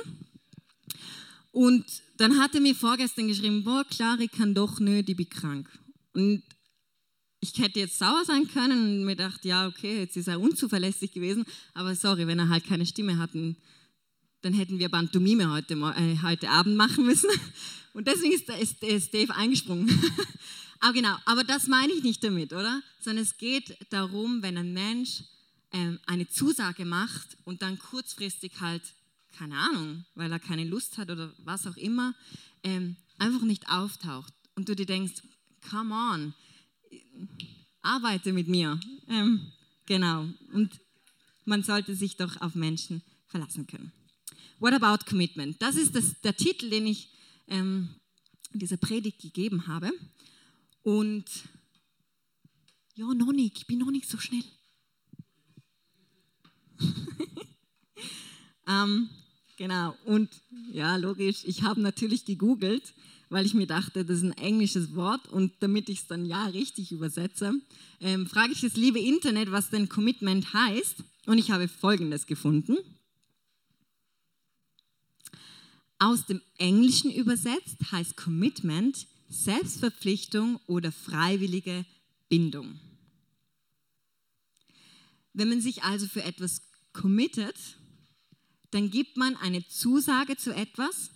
Und 1.51 1.85
dann 2.17 2.39
hat 2.39 2.53
er 2.53 2.61
mir 2.61 2.75
vorgestern 2.75 3.27
geschrieben, 3.27 3.63
boah, 3.63 3.85
Clary 3.89 4.27
kann 4.27 4.53
doch 4.53 4.79
nö, 4.79 5.03
die 5.03 5.15
bin 5.15 5.29
krank. 5.29 5.67
Und 6.13 6.43
ich 7.39 7.57
hätte 7.59 7.79
jetzt 7.79 7.99
sauer 7.99 8.23
sein 8.25 8.47
können 8.47 8.99
und 8.99 9.05
mir 9.05 9.15
gedacht, 9.15 9.45
ja, 9.45 9.67
okay, 9.67 9.99
jetzt 9.99 10.17
ist 10.17 10.27
er 10.27 10.39
unzuverlässig 10.39 11.11
gewesen, 11.11 11.45
aber 11.73 11.95
sorry, 11.95 12.27
wenn 12.27 12.39
er 12.39 12.49
halt 12.49 12.65
keine 12.65 12.85
Stimme 12.85 13.17
hat, 13.17 13.31
dann 13.33 14.53
hätten 14.53 14.79
wir 14.79 14.89
Pantomime 14.89 15.51
heute, 15.51 15.73
äh, 15.73 16.21
heute 16.21 16.49
Abend 16.49 16.75
machen 16.75 17.05
müssen. 17.05 17.29
Und 17.93 18.07
deswegen 18.07 18.33
ist, 18.33 18.49
ist, 18.49 18.83
ist 18.83 19.13
Dave 19.13 19.33
eingesprungen. 19.33 19.89
aber 20.79 20.93
genau, 20.93 21.15
aber 21.25 21.43
das 21.43 21.67
meine 21.67 21.93
ich 21.93 22.03
nicht 22.03 22.23
damit, 22.23 22.53
oder? 22.53 22.81
Sondern 22.99 23.23
es 23.23 23.37
geht 23.37 23.77
darum, 23.89 24.41
wenn 24.41 24.57
ein 24.57 24.73
Mensch 24.73 25.23
ähm, 25.71 25.99
eine 26.05 26.27
Zusage 26.27 26.85
macht 26.85 27.37
und 27.43 27.61
dann 27.61 27.79
kurzfristig 27.79 28.53
halt, 28.59 28.83
keine 29.37 29.57
Ahnung, 29.57 30.05
weil 30.15 30.31
er 30.31 30.39
keine 30.39 30.63
Lust 30.63 30.97
hat 30.97 31.09
oder 31.09 31.33
was 31.39 31.67
auch 31.67 31.77
immer, 31.77 32.13
ähm, 32.63 32.95
einfach 33.17 33.41
nicht 33.41 33.69
auftaucht. 33.69 34.33
Und 34.55 34.69
du 34.69 34.75
dir 34.75 34.85
denkst, 34.85 35.21
come 35.69 35.93
on, 35.93 36.33
arbeite 37.81 38.33
mit 38.33 38.47
mir. 38.47 38.79
Ähm, 39.09 39.51
genau. 39.85 40.27
Und 40.53 40.79
man 41.45 41.63
sollte 41.63 41.95
sich 41.95 42.17
doch 42.17 42.41
auf 42.41 42.55
Menschen 42.55 43.01
verlassen 43.27 43.67
können. 43.67 43.91
What 44.59 44.73
about 44.73 45.05
commitment? 45.05 45.61
Das 45.61 45.75
ist 45.75 45.95
das, 45.95 46.19
der 46.21 46.35
Titel, 46.35 46.69
den 46.69 46.87
ich 46.87 47.09
ähm, 47.47 47.89
dieser 48.53 48.77
Predigt 48.77 49.21
gegeben 49.21 49.67
habe. 49.67 49.91
Und 50.85 51.25
ja, 52.93 53.11
noch 53.15 53.31
nicht, 53.31 53.57
ich 53.57 53.65
bin 53.65 53.79
noch 53.79 53.89
nicht 53.89 54.07
so 54.07 54.19
schnell. 54.19 54.43
ähm, 58.67 59.09
genau, 59.57 59.95
und 60.05 60.29
ja, 60.71 60.95
logisch, 60.97 61.43
ich 61.45 61.63
habe 61.63 61.81
natürlich 61.81 62.25
gegoogelt, 62.25 62.93
weil 63.29 63.47
ich 63.47 63.55
mir 63.55 63.65
dachte, 63.65 64.05
das 64.05 64.17
ist 64.17 64.25
ein 64.25 64.37
englisches 64.37 64.93
Wort 64.93 65.27
und 65.29 65.53
damit 65.61 65.89
ich 65.89 66.01
es 66.01 66.07
dann 66.07 66.23
ja 66.23 66.45
richtig 66.45 66.91
übersetze, 66.91 67.53
ähm, 67.99 68.27
frage 68.27 68.51
ich 68.53 68.61
das 68.61 68.75
liebe 68.75 68.99
Internet, 68.99 69.51
was 69.51 69.71
denn 69.71 69.89
Commitment 69.89 70.53
heißt. 70.53 70.97
Und 71.25 71.39
ich 71.39 71.49
habe 71.49 71.67
Folgendes 71.67 72.27
gefunden. 72.27 72.77
Aus 75.97 76.27
dem 76.27 76.43
Englischen 76.59 77.09
übersetzt 77.11 77.91
heißt 77.91 78.15
Commitment 78.15 79.07
Selbstverpflichtung 79.27 80.59
oder 80.67 80.91
freiwillige 80.91 81.85
Bindung. 82.29 82.79
Wenn 85.33 85.49
man 85.49 85.61
sich 85.61 85.83
also 85.83 86.07
für 86.07 86.23
etwas 86.23 86.61
committet, 86.93 87.57
dann 88.71 88.89
gibt 88.89 89.17
man 89.17 89.35
eine 89.37 89.67
Zusage 89.67 90.37
zu 90.37 90.53
etwas 90.53 91.11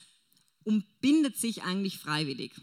und 0.64 0.84
bindet 1.02 1.38
sich 1.38 1.64
eigentlich 1.64 1.98
freiwillig. 1.98 2.54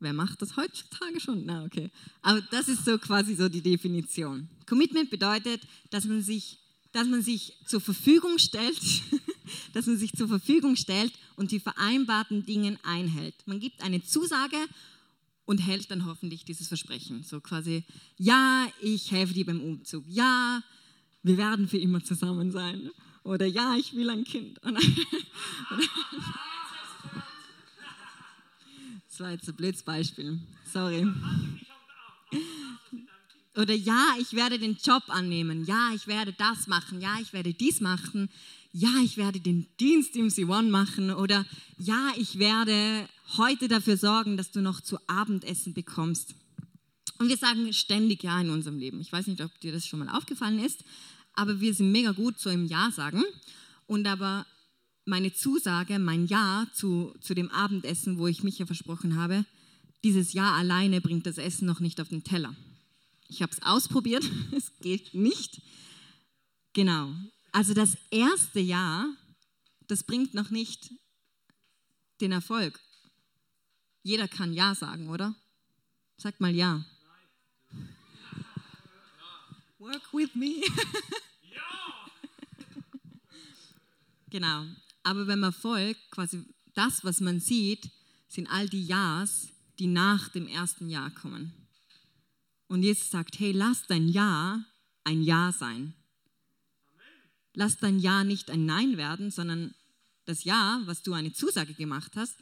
Wer 0.00 0.12
macht 0.12 0.42
das 0.42 0.56
heutzutage 0.56 1.20
schon? 1.20 1.44
Na, 1.44 1.64
okay. 1.64 1.90
Aber 2.22 2.40
das 2.40 2.68
ist 2.68 2.84
so 2.84 2.98
quasi 2.98 3.34
so 3.34 3.48
die 3.48 3.62
Definition. 3.62 4.48
Commitment 4.66 5.10
bedeutet, 5.10 5.60
dass 5.90 6.04
man 6.04 6.22
sich, 6.22 6.60
dass 6.92 7.08
man 7.08 7.22
sich 7.22 7.56
zur 7.66 7.80
Verfügung 7.80 8.38
stellt 8.38 8.80
dass 9.72 9.86
man 9.86 9.96
sich 9.96 10.12
zur 10.12 10.28
Verfügung 10.28 10.76
stellt 10.76 11.12
und 11.36 11.50
die 11.50 11.60
vereinbarten 11.60 12.44
Dinge 12.44 12.78
einhält. 12.82 13.34
Man 13.46 13.60
gibt 13.60 13.82
eine 13.82 14.02
Zusage 14.02 14.56
und 15.44 15.58
hält 15.58 15.90
dann 15.90 16.06
hoffentlich 16.06 16.44
dieses 16.44 16.68
Versprechen. 16.68 17.24
So 17.24 17.40
quasi, 17.40 17.84
ja, 18.16 18.66
ich 18.80 19.10
helfe 19.10 19.34
dir 19.34 19.46
beim 19.46 19.60
Umzug. 19.60 20.04
Ja, 20.06 20.62
wir 21.22 21.38
werden 21.38 21.68
für 21.68 21.78
immer 21.78 22.04
zusammen 22.04 22.52
sein. 22.52 22.90
Oder 23.24 23.46
ja, 23.46 23.76
ich 23.76 23.94
will 23.94 24.10
ein 24.10 24.24
Kind. 24.24 24.60
Das 29.18 29.24
war 29.24 29.32
jetzt 29.32 29.48
ein 29.48 29.56
blödes 29.56 29.82
Beispiel. 29.82 30.38
Sorry. 30.72 31.04
Oder 33.60 33.74
ja, 33.74 34.14
ich 34.20 34.34
werde 34.34 34.58
den 34.58 34.76
Job 34.82 35.02
annehmen. 35.08 35.64
Ja, 35.64 35.90
ich 35.94 36.06
werde 36.06 36.32
das 36.32 36.66
machen. 36.66 37.00
Ja, 37.00 37.16
ich 37.20 37.32
werde 37.32 37.52
dies 37.52 37.80
machen 37.80 38.28
ja, 38.72 38.90
ich 39.02 39.16
werde 39.16 39.40
den 39.40 39.66
Dienst 39.80 40.14
im 40.16 40.28
C1 40.28 40.68
machen 40.68 41.10
oder 41.10 41.44
ja, 41.78 42.12
ich 42.16 42.38
werde 42.38 43.08
heute 43.36 43.68
dafür 43.68 43.96
sorgen, 43.96 44.36
dass 44.36 44.50
du 44.50 44.60
noch 44.60 44.80
zu 44.80 44.98
Abendessen 45.08 45.74
bekommst. 45.74 46.34
Und 47.18 47.28
wir 47.28 47.36
sagen 47.36 47.72
ständig 47.72 48.22
Ja 48.22 48.40
in 48.40 48.50
unserem 48.50 48.78
Leben. 48.78 49.00
Ich 49.00 49.10
weiß 49.10 49.26
nicht, 49.26 49.42
ob 49.42 49.58
dir 49.60 49.72
das 49.72 49.86
schon 49.86 49.98
mal 49.98 50.08
aufgefallen 50.08 50.58
ist, 50.58 50.84
aber 51.32 51.60
wir 51.60 51.74
sind 51.74 51.92
mega 51.92 52.12
gut 52.12 52.38
so 52.38 52.50
im 52.50 52.66
Ja 52.66 52.90
sagen. 52.90 53.24
und 53.86 54.06
aber 54.06 54.46
meine 55.06 55.32
Zusage, 55.32 55.98
mein 55.98 56.26
Ja 56.26 56.66
zu, 56.74 57.14
zu 57.20 57.34
dem 57.34 57.50
Abendessen, 57.50 58.18
wo 58.18 58.26
ich 58.26 58.44
mich 58.44 58.58
ja 58.58 58.66
versprochen 58.66 59.16
habe, 59.16 59.46
dieses 60.04 60.34
Ja 60.34 60.52
alleine 60.52 61.00
bringt 61.00 61.26
das 61.26 61.38
Essen 61.38 61.66
noch 61.66 61.80
nicht 61.80 62.00
auf 62.00 62.08
den 62.08 62.22
Teller. 62.22 62.54
Ich 63.28 63.42
habe 63.42 63.52
es 63.52 63.62
ausprobiert, 63.62 64.24
es 64.52 64.72
geht 64.80 65.14
nicht. 65.14 65.60
Genau. 66.72 67.14
Also 67.52 67.74
das 67.74 67.96
erste 68.10 68.60
Ja, 68.60 69.08
das 69.86 70.02
bringt 70.02 70.34
noch 70.34 70.50
nicht 70.50 70.90
den 72.20 72.32
Erfolg. 72.32 72.80
Jeder 74.02 74.28
kann 74.28 74.52
Ja 74.52 74.74
sagen, 74.74 75.08
oder? 75.10 75.34
Sagt 76.16 76.40
mal 76.40 76.54
Ja. 76.54 76.84
Work 79.78 80.12
with 80.12 80.34
me. 80.34 80.56
genau. 84.30 84.64
Aber 85.02 85.26
beim 85.26 85.42
Erfolg, 85.42 85.96
quasi 86.10 86.44
das, 86.74 87.04
was 87.04 87.20
man 87.20 87.40
sieht, 87.40 87.90
sind 88.28 88.48
all 88.48 88.68
die 88.68 88.86
Ja's, 88.86 89.48
die 89.78 89.86
nach 89.86 90.28
dem 90.28 90.48
ersten 90.48 90.88
Jahr 90.88 91.10
kommen. 91.10 91.52
Und 92.68 92.82
Jesus 92.82 93.10
sagt, 93.10 93.38
hey, 93.40 93.52
lass 93.52 93.86
dein 93.86 94.08
Ja 94.08 94.62
ein 95.04 95.22
Ja 95.22 95.52
sein. 95.52 95.94
Lass 97.54 97.78
dein 97.78 97.98
Ja 97.98 98.24
nicht 98.24 98.50
ein 98.50 98.66
Nein 98.66 98.96
werden, 98.98 99.30
sondern 99.30 99.74
das 100.26 100.44
Ja, 100.44 100.82
was 100.84 101.02
du 101.02 101.14
eine 101.14 101.32
Zusage 101.32 101.72
gemacht 101.72 102.12
hast, 102.14 102.36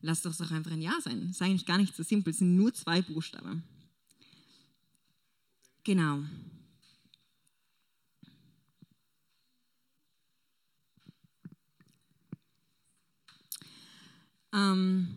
lass 0.00 0.22
doch 0.22 0.34
doch 0.34 0.50
einfach 0.50 0.72
ein 0.72 0.80
Ja 0.80 0.98
sein. 1.02 1.20
Das 1.28 1.36
ist 1.36 1.42
eigentlich 1.42 1.66
gar 1.66 1.76
nicht 1.78 1.94
so 1.94 2.02
simpel, 2.02 2.30
es 2.30 2.38
sind 2.38 2.56
nur 2.56 2.72
zwei 2.72 3.02
Buchstaben. 3.02 3.62
Genau. 5.84 6.24
Ähm 14.52 15.08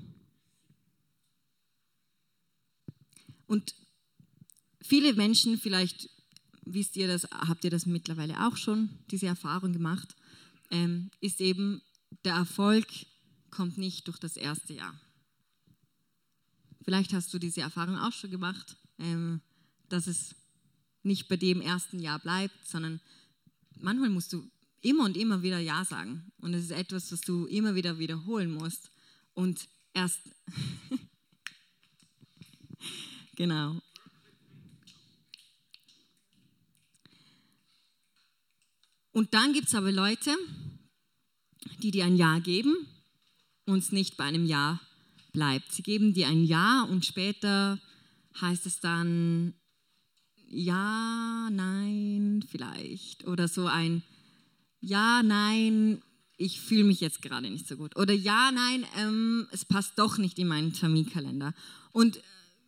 und 3.47 3.73
viele 4.89 5.13
Menschen, 5.13 5.57
vielleicht 5.57 6.09
wisst 6.65 6.97
ihr 6.97 7.07
das, 7.07 7.25
habt 7.31 7.63
ihr 7.63 7.69
das 7.69 7.85
mittlerweile 7.85 8.47
auch 8.47 8.57
schon, 8.57 8.89
diese 9.11 9.27
Erfahrung 9.27 9.71
gemacht, 9.71 10.15
ähm, 10.71 11.11
ist 11.21 11.39
eben, 11.39 11.81
der 12.25 12.33
Erfolg 12.33 12.87
kommt 13.51 13.77
nicht 13.77 14.07
durch 14.07 14.17
das 14.17 14.35
erste 14.35 14.73
Jahr. 14.73 14.99
Vielleicht 16.83 17.13
hast 17.13 17.33
du 17.33 17.39
diese 17.39 17.61
Erfahrung 17.61 17.97
auch 17.97 18.11
schon 18.11 18.31
gemacht, 18.31 18.77
ähm, 18.97 19.41
dass 19.89 20.07
es 20.07 20.35
nicht 21.03 21.27
bei 21.27 21.37
dem 21.37 21.61
ersten 21.61 21.99
Jahr 21.99 22.19
bleibt, 22.19 22.67
sondern 22.67 22.99
manchmal 23.79 24.09
musst 24.09 24.33
du 24.33 24.49
immer 24.81 25.05
und 25.05 25.17
immer 25.17 25.43
wieder 25.43 25.59
Ja 25.59 25.85
sagen. 25.85 26.31
Und 26.39 26.53
es 26.53 26.65
ist 26.65 26.71
etwas, 26.71 27.11
was 27.11 27.21
du 27.21 27.45
immer 27.45 27.75
wieder 27.75 27.99
wiederholen 27.99 28.51
musst. 28.51 28.91
Und 29.33 29.67
erst, 29.93 30.19
genau. 33.35 33.81
Und 39.19 39.33
dann 39.33 39.51
gibt 39.51 39.67
es 39.67 39.75
aber 39.75 39.91
Leute, 39.91 40.33
die 41.83 41.91
dir 41.91 42.05
ein 42.05 42.15
Ja 42.15 42.39
geben 42.39 42.73
und 43.65 43.79
es 43.79 43.91
nicht 43.91 44.15
bei 44.15 44.23
einem 44.23 44.45
Ja 44.45 44.79
bleibt. 45.33 45.73
Sie 45.73 45.83
geben 45.83 46.13
dir 46.13 46.29
ein 46.29 46.45
Ja 46.45 46.83
und 46.83 47.05
später 47.05 47.81
heißt 48.39 48.65
es 48.65 48.79
dann 48.79 49.55
Ja, 50.47 51.49
nein, 51.51 52.45
vielleicht. 52.49 53.27
Oder 53.27 53.49
so 53.49 53.65
ein 53.65 54.03
Ja, 54.79 55.21
nein, 55.21 56.01
ich 56.37 56.61
fühle 56.61 56.85
mich 56.85 57.01
jetzt 57.01 57.21
gerade 57.21 57.49
nicht 57.49 57.67
so 57.67 57.75
gut. 57.75 57.97
Oder 57.97 58.13
ja, 58.13 58.53
nein, 58.53 58.85
ähm, 58.95 59.49
es 59.51 59.65
passt 59.65 59.99
doch 59.99 60.17
nicht 60.17 60.39
in 60.39 60.47
meinen 60.47 60.71
Terminkalender. 60.71 61.53
Und 61.91 62.15
äh, 62.15 62.21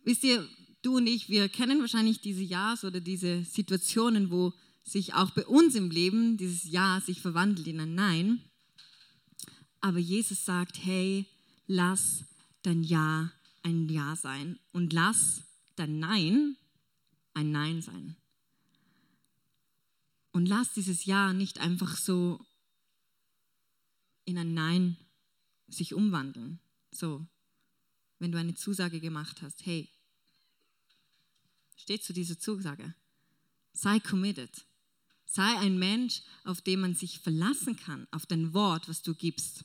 wisst 0.04 0.22
ihr, 0.22 0.46
du 0.82 0.98
und 0.98 1.06
ich, 1.06 1.30
wir 1.30 1.48
kennen 1.48 1.80
wahrscheinlich 1.80 2.20
diese 2.20 2.42
Ja's 2.42 2.84
oder 2.84 3.00
diese 3.00 3.42
Situationen, 3.44 4.30
wo 4.30 4.52
sich 4.84 5.14
auch 5.14 5.30
bei 5.30 5.46
uns 5.46 5.74
im 5.74 5.90
Leben 5.90 6.36
dieses 6.36 6.64
Ja 6.64 7.00
sich 7.00 7.20
verwandelt 7.20 7.66
in 7.66 7.80
ein 7.80 7.94
Nein. 7.94 8.42
Aber 9.80 9.98
Jesus 9.98 10.44
sagt, 10.44 10.84
hey, 10.84 11.26
lass 11.66 12.24
dein 12.62 12.82
Ja 12.82 13.32
ein 13.62 13.88
Ja 13.88 14.16
sein 14.16 14.58
und 14.72 14.92
lass 14.92 15.42
dein 15.76 15.98
Nein 15.98 16.56
ein 17.34 17.50
Nein 17.50 17.82
sein. 17.82 18.16
Und 20.32 20.46
lass 20.46 20.72
dieses 20.72 21.04
Ja 21.04 21.32
nicht 21.32 21.60
einfach 21.60 21.96
so 21.96 22.44
in 24.24 24.38
ein 24.38 24.54
Nein 24.54 24.96
sich 25.68 25.94
umwandeln. 25.94 26.60
So, 26.90 27.26
wenn 28.18 28.32
du 28.32 28.38
eine 28.38 28.54
Zusage 28.54 29.00
gemacht 29.00 29.42
hast, 29.42 29.64
hey, 29.66 29.88
steh 31.76 32.00
zu 32.00 32.12
dieser 32.12 32.38
Zusage. 32.38 32.94
Sei 33.72 33.98
committed. 34.00 34.64
Sei 35.34 35.58
ein 35.58 35.78
Mensch, 35.78 36.22
auf 36.44 36.60
den 36.60 36.80
man 36.80 36.94
sich 36.94 37.18
verlassen 37.18 37.76
kann, 37.76 38.06
auf 38.10 38.26
dein 38.26 38.52
Wort, 38.52 38.88
was 38.88 39.02
du 39.02 39.14
gibst. 39.14 39.64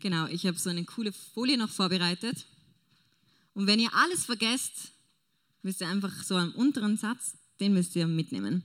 Genau, 0.00 0.26
ich 0.26 0.46
habe 0.46 0.58
so 0.58 0.70
eine 0.70 0.84
coole 0.84 1.12
Folie 1.12 1.56
noch 1.56 1.70
vorbereitet. 1.70 2.46
Und 3.54 3.66
wenn 3.66 3.78
ihr 3.78 3.94
alles 3.94 4.24
vergesst, 4.24 4.92
müsst 5.62 5.80
ihr 5.80 5.88
einfach 5.88 6.24
so 6.24 6.36
am 6.36 6.50
unteren 6.52 6.96
Satz, 6.96 7.34
den 7.60 7.74
müsst 7.74 7.94
ihr 7.94 8.06
mitnehmen 8.06 8.64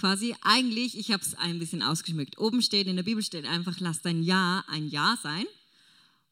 quasi 0.00 0.34
eigentlich, 0.42 0.98
ich 0.98 1.12
habe 1.12 1.22
es 1.22 1.34
ein 1.34 1.58
bisschen 1.58 1.82
ausgeschmückt. 1.82 2.38
Oben 2.38 2.62
steht, 2.62 2.86
in 2.86 2.96
der 2.96 3.02
Bibel 3.02 3.22
steht 3.22 3.44
einfach, 3.44 3.78
lasst 3.80 4.06
dein 4.06 4.22
Ja 4.22 4.64
ein 4.66 4.88
Ja 4.88 5.18
sein. 5.22 5.44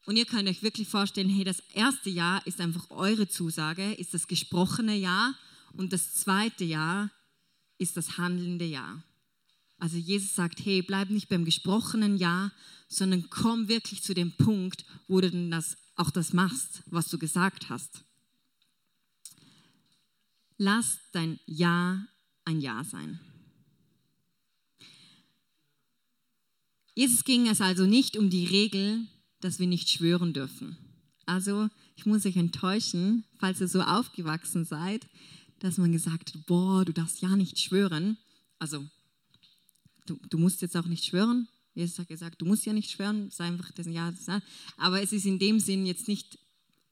Und 0.05 0.15
ihr 0.15 0.25
könnt 0.25 0.49
euch 0.49 0.63
wirklich 0.63 0.87
vorstellen, 0.87 1.29
hey, 1.29 1.43
das 1.43 1.61
erste 1.73 2.09
Ja 2.09 2.39
ist 2.45 2.59
einfach 2.59 2.89
eure 2.89 3.27
Zusage, 3.27 3.93
ist 3.93 4.13
das 4.13 4.27
gesprochene 4.27 4.95
Ja. 4.95 5.35
Und 5.73 5.93
das 5.93 6.13
zweite 6.13 6.63
Ja 6.63 7.09
ist 7.77 7.97
das 7.97 8.17
handelnde 8.17 8.65
Ja. 8.65 9.03
Also 9.77 9.97
Jesus 9.97 10.35
sagt, 10.35 10.63
hey, 10.65 10.81
bleib 10.81 11.09
nicht 11.09 11.29
beim 11.29 11.45
gesprochenen 11.45 12.17
Ja, 12.17 12.51
sondern 12.89 13.29
komm 13.29 13.69
wirklich 13.69 14.03
zu 14.03 14.13
dem 14.13 14.33
Punkt, 14.33 14.85
wo 15.07 15.21
du 15.21 15.31
denn 15.31 15.51
das, 15.51 15.77
auch 15.95 16.11
das 16.11 16.33
machst, 16.33 16.83
was 16.87 17.07
du 17.07 17.17
gesagt 17.17 17.69
hast. 17.69 18.03
Lass 20.57 20.99
dein 21.13 21.39
Ja 21.45 22.05
ein 22.43 22.59
Ja 22.59 22.83
sein. 22.83 23.19
Jesus 26.93 27.23
ging 27.23 27.47
es 27.47 27.61
also 27.61 27.85
nicht 27.85 28.17
um 28.17 28.29
die 28.29 28.45
Regel, 28.45 29.07
dass 29.39 29.59
wir 29.59 29.67
nicht 29.67 29.89
schwören 29.89 30.33
dürfen. 30.33 30.77
Also 31.25 31.69
ich 31.95 32.05
muss 32.05 32.25
euch 32.25 32.35
enttäuschen, 32.35 33.23
falls 33.37 33.61
ihr 33.61 33.69
so 33.69 33.81
aufgewachsen 33.81 34.65
seid, 34.65 35.07
dass 35.59 35.77
man 35.77 35.91
gesagt 35.91 36.33
hat, 36.33 36.45
boah, 36.45 36.85
du 36.85 36.93
darfst 36.93 37.21
ja 37.21 37.35
nicht 37.35 37.59
schwören. 37.59 38.17
Also 38.57 38.85
du, 40.05 40.17
du 40.29 40.37
musst 40.37 40.61
jetzt 40.61 40.75
auch 40.77 40.85
nicht 40.85 41.05
schwören. 41.05 41.47
Jesus 41.75 41.99
hat 41.99 42.07
gesagt, 42.07 42.41
du 42.41 42.45
musst 42.45 42.65
ja 42.65 42.73
nicht 42.73 42.91
schwören, 42.91 43.29
sei 43.31 43.45
einfach 43.45 43.71
das 43.71 43.87
Ja. 43.87 44.11
Aber 44.77 45.01
es 45.01 45.11
ist 45.11 45.25
in 45.25 45.39
dem 45.39 45.59
Sinn 45.59 45.85
jetzt 45.85 46.07
nicht 46.07 46.39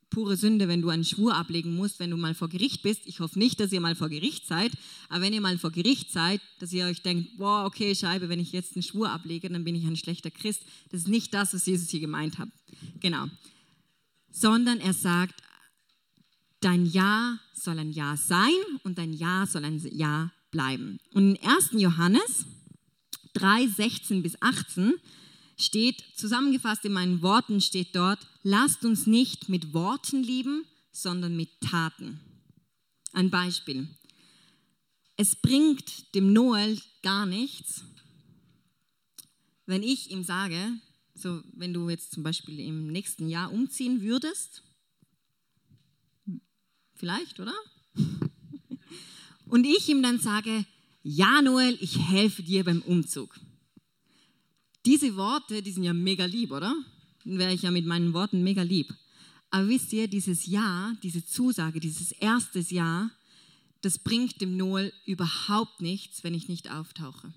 pure 0.10 0.38
Sünde, 0.38 0.68
wenn 0.68 0.82
du 0.82 0.90
einen 0.90 1.04
Schwur 1.04 1.36
ablegen 1.36 1.76
musst, 1.76 2.00
wenn 2.00 2.12
du 2.12 2.18
mal 2.18 2.34
vor 2.34 2.48
Gericht 2.48 2.82
bist. 2.82 3.02
Ich 3.06 3.20
hoffe 3.20 3.38
nicht, 3.38 3.60
dass 3.60 3.72
ihr 3.72 3.82
mal 3.82 3.96
vor 3.96 4.10
Gericht 4.10 4.48
seid, 4.48 4.72
aber 5.10 5.22
wenn 5.22 5.34
ihr 5.34 5.42
mal 5.42 5.58
vor 5.58 5.72
Gericht 5.72 6.12
seid, 6.12 6.42
dass 6.60 6.72
ihr 6.72 6.86
euch 6.86 7.02
denkt, 7.02 7.38
boah, 7.38 7.66
okay, 7.66 7.94
Scheibe, 7.94 8.30
wenn 8.30 8.40
ich 8.40 8.52
jetzt 8.52 8.76
einen 8.76 8.84
Schwur 8.84 9.10
ablege, 9.10 9.50
dann 9.50 9.64
bin 9.64 9.76
ich 9.76 9.86
ein 9.86 9.98
schlechter 9.98 10.32
Christ. 10.32 10.64
Das 10.90 11.02
ist 11.02 11.08
nicht 11.08 11.34
das, 11.34 11.54
was 11.54 11.66
Jesus 11.66 11.90
hier 11.90 12.00
gemeint 12.00 12.38
hat. 12.38 12.50
Genau. 13.02 13.26
Sondern 14.32 14.80
er 14.80 14.94
sagt, 14.94 15.44
dein 16.62 16.86
Ja 16.86 17.40
soll 17.54 17.80
ein 17.80 17.92
Ja 17.92 18.18
sein 18.18 18.54
und 18.84 18.98
dein 18.98 19.14
Ja 19.14 19.46
soll 19.46 19.66
ein 19.66 19.80
Ja 19.92 20.32
bleiben. 20.52 21.00
Und 21.14 21.36
in 21.36 21.48
1. 21.48 21.72
Johannes 21.74 22.46
3, 23.34 23.68
16 23.68 24.24
bis 24.24 24.42
18 24.42 24.96
steht, 25.58 26.04
zusammengefasst 26.16 26.86
in 26.86 26.94
meinen 26.94 27.22
Worten 27.22 27.62
steht 27.62 27.96
dort, 27.96 28.20
lasst 28.44 28.86
uns 28.86 29.08
nicht 29.08 29.50
mit 29.50 29.74
Worten 29.74 30.24
lieben, 30.24 30.66
sondern 30.92 31.36
mit 31.36 31.50
Taten. 31.62 32.20
Ein 33.14 33.30
Beispiel. 33.30 33.88
Es 35.16 35.36
bringt 35.36 36.14
dem 36.16 36.34
Noel 36.34 36.80
gar 37.02 37.26
nichts, 37.26 37.84
wenn 39.66 39.84
ich 39.84 40.12
ihm 40.12 40.24
sage, 40.24 40.80
so 41.14 41.42
wenn 41.54 41.74
du 41.74 41.90
jetzt 41.90 42.12
zum 42.12 42.24
Beispiel 42.24 42.60
im 42.60 42.88
nächsten 42.88 43.28
Jahr 43.28 43.52
umziehen 43.52 44.02
würdest, 44.02 44.64
vielleicht, 46.98 47.40
oder? 47.40 47.54
Und 49.46 49.66
ich 49.66 49.88
ihm 49.88 50.04
dann 50.04 50.20
sage, 50.20 50.66
ja 51.04 51.42
Noel, 51.42 51.78
ich 51.80 51.98
helfe 52.00 52.44
dir 52.44 52.64
beim 52.64 52.82
Umzug. 52.82 53.40
Diese 54.86 55.16
Worte, 55.16 55.62
die 55.62 55.72
sind 55.72 55.84
ja 55.84 55.94
mega 55.94 56.26
lieb, 56.26 56.52
oder? 56.52 56.76
Dann 57.24 57.38
wäre 57.38 57.54
ich 57.54 57.62
ja 57.62 57.72
mit 57.72 57.86
meinen 57.86 58.14
Worten 58.14 58.44
mega 58.44 58.62
lieb. 58.62 58.94
Aber 59.50 59.68
wisst 59.70 59.94
ihr, 59.94 60.08
dieses 60.08 60.46
Ja, 60.46 60.94
diese 61.04 61.26
Zusage, 61.26 61.80
dieses 61.80 62.12
erste 62.12 62.60
Ja, 62.60 63.10
das 63.82 64.00
bringt 64.00 64.42
dem 64.42 64.58
Noel 64.58 64.94
überhaupt 65.06 65.82
nichts, 65.82 66.24
wenn 66.24 66.34
ich 66.34 66.50
nicht 66.50 66.72
auftauche. 66.72 67.34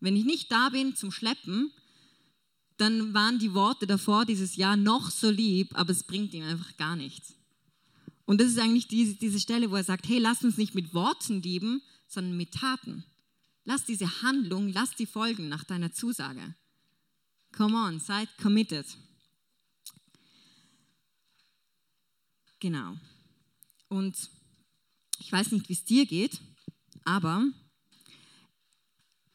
Wenn 0.00 0.16
ich 0.16 0.24
nicht 0.24 0.50
da 0.50 0.68
bin 0.70 0.94
zum 0.96 1.12
Schleppen, 1.12 1.70
dann 2.76 3.14
waren 3.14 3.38
die 3.38 3.54
Worte 3.54 3.86
davor 3.86 4.26
dieses 4.26 4.56
Jahr 4.56 4.76
noch 4.76 5.10
so 5.10 5.30
lieb, 5.30 5.70
aber 5.74 5.90
es 5.90 6.02
bringt 6.04 6.34
ihm 6.34 6.44
einfach 6.44 6.76
gar 6.76 6.96
nichts. 6.96 7.34
Und 8.26 8.40
das 8.40 8.48
ist 8.48 8.58
eigentlich 8.58 8.88
diese, 8.88 9.14
diese 9.14 9.40
Stelle, 9.40 9.70
wo 9.70 9.76
er 9.76 9.84
sagt, 9.84 10.08
hey, 10.08 10.18
lass 10.18 10.44
uns 10.44 10.56
nicht 10.58 10.74
mit 10.74 10.92
Worten 10.92 11.40
lieben, 11.42 11.80
sondern 12.08 12.36
mit 12.36 12.52
Taten. 12.52 13.04
Lass 13.64 13.84
diese 13.84 14.22
Handlung, 14.22 14.68
lass 14.68 14.94
die 14.94 15.06
folgen 15.06 15.48
nach 15.48 15.64
deiner 15.64 15.92
Zusage. 15.92 16.54
Come 17.52 17.76
on, 17.76 18.00
seid 18.00 18.28
committed. 18.38 18.86
Genau. 22.60 22.96
Und 23.88 24.30
ich 25.18 25.30
weiß 25.30 25.52
nicht, 25.52 25.68
wie 25.68 25.72
es 25.72 25.84
dir 25.84 26.06
geht, 26.06 26.40
aber 27.04 27.44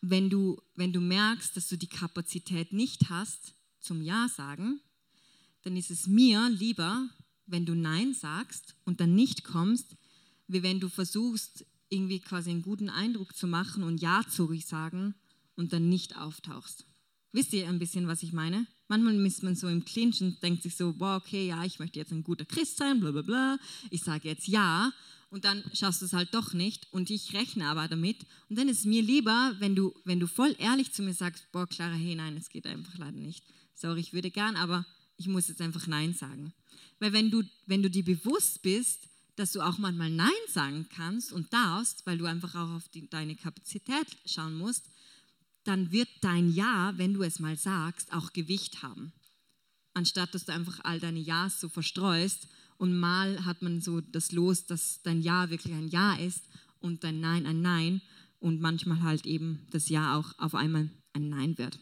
wenn 0.01 0.29
du, 0.29 0.61
wenn 0.75 0.91
du 0.91 0.99
merkst, 0.99 1.55
dass 1.55 1.67
du 1.67 1.77
die 1.77 1.87
Kapazität 1.87 2.73
nicht 2.73 3.09
hast 3.09 3.53
zum 3.79 4.01
Ja 4.01 4.27
sagen, 4.27 4.81
dann 5.63 5.77
ist 5.77 5.91
es 5.91 6.07
mir 6.07 6.49
lieber, 6.49 7.07
wenn 7.51 7.65
du 7.65 7.75
Nein 7.75 8.13
sagst 8.13 8.75
und 8.85 8.99
dann 8.99 9.13
nicht 9.13 9.43
kommst, 9.43 9.95
wie 10.47 10.63
wenn 10.63 10.79
du 10.79 10.89
versuchst, 10.89 11.65
irgendwie 11.89 12.19
quasi 12.19 12.49
einen 12.49 12.61
guten 12.61 12.89
Eindruck 12.89 13.35
zu 13.35 13.47
machen 13.47 13.83
und 13.83 14.01
Ja 14.01 14.23
zu 14.27 14.53
sagen 14.61 15.13
und 15.55 15.73
dann 15.73 15.89
nicht 15.89 16.17
auftauchst. 16.17 16.85
Wisst 17.33 17.53
ihr 17.53 17.67
ein 17.67 17.79
bisschen, 17.79 18.07
was 18.07 18.23
ich 18.23 18.33
meine? 18.33 18.65
Manchmal 18.87 19.15
ist 19.25 19.43
man 19.43 19.55
so 19.55 19.67
im 19.67 19.85
Clinch 19.85 20.21
und 20.21 20.41
denkt 20.43 20.63
sich 20.63 20.75
so, 20.75 20.93
boah, 20.93 21.15
okay, 21.15 21.47
ja, 21.47 21.63
ich 21.63 21.79
möchte 21.79 21.99
jetzt 21.99 22.11
ein 22.11 22.23
guter 22.23 22.45
Christ 22.45 22.77
sein, 22.77 22.99
bla 22.99 23.11
bla 23.11 23.21
bla. 23.21 23.57
Ich 23.89 24.03
sage 24.03 24.27
jetzt 24.27 24.47
ja 24.47 24.91
und 25.29 25.45
dann 25.45 25.63
schaffst 25.73 26.01
du 26.01 26.05
es 26.05 26.13
halt 26.13 26.33
doch 26.33 26.53
nicht 26.53 26.87
und 26.91 27.09
ich 27.09 27.33
rechne 27.33 27.67
aber 27.67 27.87
damit. 27.87 28.17
Und 28.49 28.59
dann 28.59 28.67
ist 28.67 28.79
es 28.79 28.85
mir 28.85 29.01
lieber, 29.01 29.55
wenn 29.59 29.75
du, 29.75 29.93
wenn 30.03 30.19
du 30.19 30.27
voll 30.27 30.55
ehrlich 30.59 30.91
zu 30.91 31.03
mir 31.03 31.13
sagst, 31.13 31.49
boah, 31.53 31.67
Clara, 31.67 31.93
hey, 31.93 32.15
nein, 32.15 32.35
es 32.35 32.49
geht 32.49 32.67
einfach 32.67 32.97
leider 32.97 33.17
nicht. 33.17 33.45
Sorry, 33.73 34.01
ich 34.01 34.11
würde 34.13 34.29
gern, 34.29 34.57
aber 34.57 34.85
ich 35.21 35.27
muss 35.27 35.47
jetzt 35.47 35.61
einfach 35.61 35.85
Nein 35.85 36.13
sagen. 36.15 36.51
Weil 36.99 37.13
wenn 37.13 37.29
du, 37.29 37.43
wenn 37.67 37.83
du 37.83 37.91
dir 37.91 38.03
bewusst 38.03 38.63
bist, 38.63 39.07
dass 39.35 39.51
du 39.51 39.61
auch 39.61 39.77
manchmal 39.77 40.09
Nein 40.09 40.43
sagen 40.51 40.87
kannst 40.89 41.31
und 41.31 41.53
darfst, 41.53 42.05
weil 42.07 42.17
du 42.17 42.25
einfach 42.25 42.55
auch 42.55 42.71
auf 42.71 42.89
die, 42.89 43.07
deine 43.07 43.35
Kapazität 43.35 44.07
schauen 44.25 44.55
musst, 44.55 44.85
dann 45.63 45.91
wird 45.91 46.09
dein 46.21 46.51
Ja, 46.51 46.93
wenn 46.97 47.13
du 47.13 47.21
es 47.21 47.39
mal 47.39 47.55
sagst, 47.55 48.11
auch 48.13 48.33
Gewicht 48.33 48.81
haben. 48.81 49.13
Anstatt 49.93 50.33
dass 50.33 50.45
du 50.45 50.53
einfach 50.53 50.79
all 50.83 50.99
deine 50.99 51.19
Ja's 51.19 51.61
so 51.61 51.69
verstreust 51.69 52.47
und 52.77 52.97
mal 52.97 53.45
hat 53.45 53.61
man 53.61 53.79
so 53.79 54.01
das 54.01 54.31
Los, 54.31 54.65
dass 54.65 55.01
dein 55.03 55.21
Ja 55.21 55.51
wirklich 55.51 55.73
ein 55.73 55.89
Ja 55.89 56.15
ist 56.15 56.43
und 56.79 57.03
dein 57.03 57.19
Nein 57.19 57.45
ein 57.45 57.61
Nein 57.61 58.01
und 58.39 58.59
manchmal 58.59 59.03
halt 59.03 59.27
eben 59.27 59.67
das 59.69 59.89
Ja 59.89 60.17
auch 60.17 60.37
auf 60.39 60.55
einmal 60.55 60.89
ein 61.13 61.29
Nein 61.29 61.57
wird. 61.59 61.77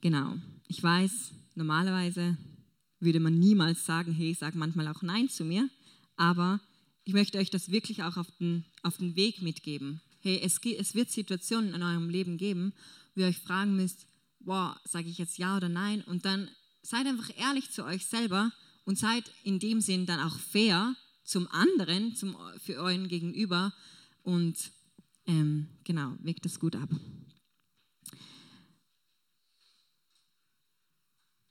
Genau. 0.00 0.36
Ich 0.68 0.82
weiß, 0.82 1.32
normalerweise 1.56 2.36
würde 3.00 3.20
man 3.20 3.38
niemals 3.38 3.84
sagen, 3.84 4.12
hey, 4.12 4.34
sag 4.34 4.54
manchmal 4.54 4.88
auch 4.88 5.02
Nein 5.02 5.28
zu 5.28 5.44
mir, 5.44 5.68
aber 6.16 6.60
ich 7.04 7.12
möchte 7.12 7.38
euch 7.38 7.50
das 7.50 7.70
wirklich 7.70 8.02
auch 8.02 8.16
auf 8.16 8.30
den, 8.38 8.64
auf 8.82 8.96
den 8.98 9.16
Weg 9.16 9.42
mitgeben. 9.42 10.00
Hey, 10.20 10.40
es, 10.42 10.58
es 10.64 10.94
wird 10.94 11.10
Situationen 11.10 11.74
in 11.74 11.82
eurem 11.82 12.08
Leben 12.08 12.36
geben, 12.36 12.72
wo 13.14 13.22
ihr 13.22 13.28
euch 13.28 13.38
fragen 13.38 13.76
müsst, 13.76 14.06
boah, 14.40 14.80
sage 14.84 15.08
ich 15.08 15.18
jetzt 15.18 15.38
ja 15.38 15.56
oder 15.56 15.68
nein? 15.68 16.02
Und 16.02 16.24
dann 16.24 16.48
seid 16.82 17.06
einfach 17.06 17.30
ehrlich 17.36 17.70
zu 17.70 17.84
euch 17.84 18.06
selber 18.06 18.52
und 18.84 18.98
seid 18.98 19.24
in 19.42 19.58
dem 19.58 19.80
Sinn 19.80 20.06
dann 20.06 20.20
auch 20.20 20.38
fair 20.38 20.94
zum 21.24 21.48
anderen, 21.48 22.14
zum, 22.14 22.36
für 22.62 22.74
euren 22.74 23.08
Gegenüber 23.08 23.72
und 24.22 24.56
ähm, 25.26 25.68
genau, 25.84 26.14
wegt 26.22 26.44
das 26.44 26.60
gut 26.60 26.76
ab. 26.76 26.88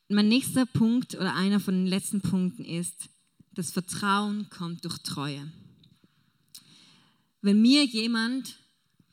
Mein 0.07 0.27
nächster 0.27 0.67
Punkt 0.67 1.15
oder 1.15 1.33
einer 1.33 1.59
von 1.59 1.73
den 1.73 1.87
letzten 1.87 2.21
Punkten 2.21 2.63
ist, 2.63 3.09
das 3.53 3.71
Vertrauen 3.71 4.47
kommt 4.51 4.85
durch 4.85 4.99
Treue. 4.99 5.51
Wenn 7.41 7.59
mir 7.61 7.83
jemand 7.85 8.59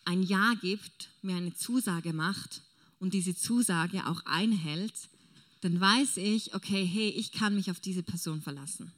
ein 0.04 0.22
Ja 0.22 0.52
gibt, 0.60 1.08
mir 1.22 1.36
eine 1.36 1.54
Zusage 1.54 2.12
macht 2.12 2.60
und 2.98 3.14
diese 3.14 3.34
Zusage 3.34 4.06
auch 4.06 4.26
einhält, 4.26 5.08
dann 5.62 5.80
weiß 5.80 6.18
ich, 6.18 6.54
okay, 6.54 6.84
hey, 6.84 7.08
ich 7.08 7.32
kann 7.32 7.54
mich 7.54 7.70
auf 7.70 7.80
diese 7.80 8.02
Person 8.02 8.42
verlassen. 8.42 8.92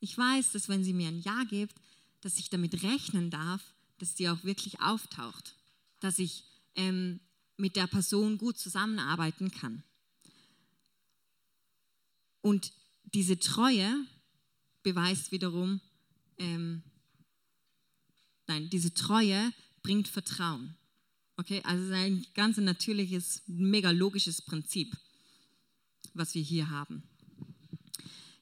Ich 0.00 0.18
weiß, 0.18 0.50
dass 0.50 0.68
wenn 0.68 0.82
sie 0.82 0.92
mir 0.92 1.06
ein 1.06 1.22
Ja 1.22 1.44
gibt, 1.44 1.76
dass 2.22 2.38
ich 2.38 2.50
damit 2.50 2.82
rechnen 2.82 3.30
darf, 3.30 3.62
dass 3.98 4.16
sie 4.16 4.28
auch 4.28 4.42
wirklich 4.42 4.80
auftaucht, 4.80 5.54
dass 6.00 6.18
ich 6.18 6.42
ähm, 6.74 7.20
mit 7.56 7.76
der 7.76 7.86
Person 7.86 8.38
gut 8.38 8.58
zusammenarbeiten 8.58 9.52
kann. 9.52 9.84
Und 12.42 12.72
diese 13.14 13.38
Treue 13.38 14.06
beweist 14.82 15.32
wiederum, 15.32 15.80
ähm, 16.38 16.82
nein, 18.46 18.68
diese 18.70 18.92
Treue 18.92 19.52
bringt 19.82 20.08
Vertrauen. 20.08 20.76
Okay, 21.36 21.62
also 21.64 21.92
ein 21.92 22.26
ganz 22.34 22.58
natürliches, 22.58 23.42
mega 23.46 23.90
logisches 23.90 24.42
Prinzip 24.42 24.94
was 26.14 26.34
wir 26.34 26.42
hier 26.42 26.70
haben. 26.70 27.02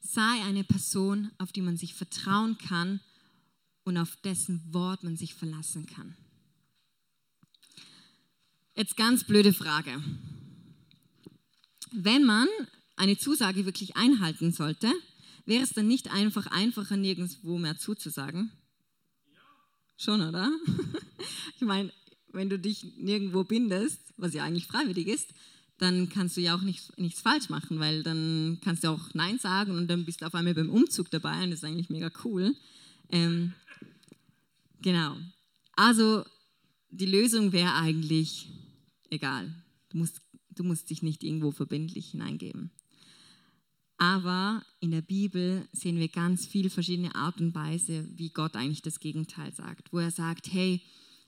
Sei 0.00 0.42
eine 0.44 0.64
Person, 0.64 1.30
auf 1.38 1.52
die 1.52 1.62
man 1.62 1.76
sich 1.76 1.94
vertrauen 1.94 2.58
kann 2.58 3.00
und 3.84 3.96
auf 3.96 4.16
dessen 4.16 4.72
Wort 4.72 5.04
man 5.04 5.16
sich 5.16 5.34
verlassen 5.34 5.86
kann. 5.86 6.16
Jetzt 8.74 8.96
ganz 8.96 9.24
blöde 9.24 9.52
Frage. 9.52 10.02
Wenn 11.92 12.24
man 12.24 12.48
eine 13.00 13.16
Zusage 13.16 13.64
wirklich 13.64 13.96
einhalten 13.96 14.52
sollte, 14.52 14.92
wäre 15.46 15.62
es 15.62 15.72
dann 15.72 15.88
nicht 15.88 16.12
einfach 16.12 16.46
einfacher, 16.46 16.96
nirgendwo 16.96 17.58
mehr 17.58 17.78
zuzusagen? 17.78 18.52
Ja. 19.32 19.40
Schon, 19.96 20.20
oder? 20.20 20.50
Ich 21.56 21.66
meine, 21.66 21.92
wenn 22.32 22.48
du 22.48 22.58
dich 22.58 22.96
nirgendwo 22.96 23.44
bindest, 23.44 24.00
was 24.16 24.32
ja 24.32 24.44
eigentlich 24.44 24.66
freiwillig 24.66 25.08
ist, 25.08 25.34
dann 25.76 26.08
kannst 26.08 26.38
du 26.38 26.40
ja 26.40 26.54
auch 26.54 26.62
nicht, 26.62 26.98
nichts 26.98 27.20
falsch 27.20 27.50
machen, 27.50 27.78
weil 27.78 28.02
dann 28.02 28.58
kannst 28.64 28.82
du 28.82 28.88
auch 28.88 29.12
Nein 29.12 29.38
sagen 29.38 29.72
und 29.72 29.88
dann 29.88 30.06
bist 30.06 30.22
du 30.22 30.26
auf 30.26 30.34
einmal 30.34 30.54
beim 30.54 30.70
Umzug 30.70 31.10
dabei 31.10 31.42
und 31.42 31.50
das 31.50 31.58
ist 31.58 31.64
eigentlich 31.64 31.90
mega 31.90 32.10
cool. 32.24 32.56
Ähm, 33.10 33.52
genau. 34.80 35.16
Also 35.72 36.24
die 36.90 37.06
Lösung 37.06 37.52
wäre 37.52 37.74
eigentlich 37.74 38.48
egal. 39.10 39.52
Du 39.90 39.98
musst, 39.98 40.22
du 40.50 40.64
musst 40.64 40.88
dich 40.88 41.02
nicht 41.02 41.22
irgendwo 41.22 41.50
verbindlich 41.50 42.12
hineingeben. 42.12 42.70
Aber 44.00 44.64
in 44.80 44.92
der 44.92 45.02
Bibel 45.02 45.68
sehen 45.72 45.98
wir 45.98 46.08
ganz 46.08 46.46
viele 46.46 46.70
verschiedene 46.70 47.14
Art 47.14 47.38
und 47.38 47.54
Weise, 47.54 48.08
wie 48.16 48.30
Gott 48.30 48.56
eigentlich 48.56 48.80
das 48.80 48.98
Gegenteil 48.98 49.52
sagt. 49.52 49.92
Wo 49.92 49.98
er 49.98 50.10
sagt, 50.10 50.50
hey, 50.50 50.80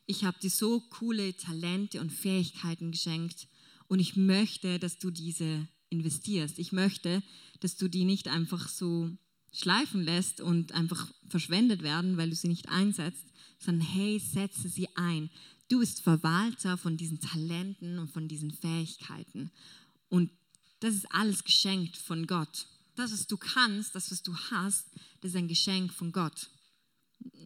ich 0.07 0.25
habe 0.25 0.39
dir 0.41 0.49
so 0.49 0.81
coole 0.89 1.37
Talente 1.37 2.01
und 2.01 2.11
Fähigkeiten 2.11 2.91
geschenkt 2.91 3.47
und 3.89 4.01
ich 4.01 4.17
möchte, 4.17 4.79
dass 4.79 4.99
du 4.99 5.11
diese 5.11 5.69
investierst. 5.91 6.59
Ich 6.59 6.73
möchte, 6.73 7.23
dass 7.61 7.77
du 7.77 7.89
die 7.89 8.07
nicht 8.07 8.29
einfach 8.29 8.67
so 8.71 9.11
schleifen 9.53 10.03
lässt 10.03 10.41
und 10.41 10.73
einfach 10.73 11.13
verschwendet 11.29 11.83
werden, 11.83 12.17
weil 12.17 12.31
du 12.31 12.37
sie 12.37 12.49
nicht 12.49 12.71
einsetzt, 12.71 13.27
sondern 13.59 13.87
hey, 13.87 14.19
setze 14.19 14.71
sie 14.71 14.89
ein. 14.97 15.29
Du 15.69 15.81
bist 15.81 16.01
Verwalter 16.01 16.79
von 16.79 16.97
diesen 16.97 17.21
Talenten 17.21 17.99
und 17.99 18.11
von 18.11 18.29
diesen 18.29 18.51
Fähigkeiten. 18.51 19.51
Und 20.09 20.31
das 20.83 20.95
ist 20.95 21.07
alles 21.13 21.45
geschenkt 21.45 21.97
von 21.97 22.27
Gott. 22.27 22.67
Das, 22.97 23.13
was 23.13 23.27
du 23.27 23.37
kannst, 23.37 23.95
das, 23.95 24.11
was 24.11 24.23
du 24.23 24.35
hast, 24.51 24.87
das 25.21 25.31
ist 25.31 25.37
ein 25.37 25.49
Geschenk 25.49 25.93
von 25.93 26.13
Gott. 26.13 26.49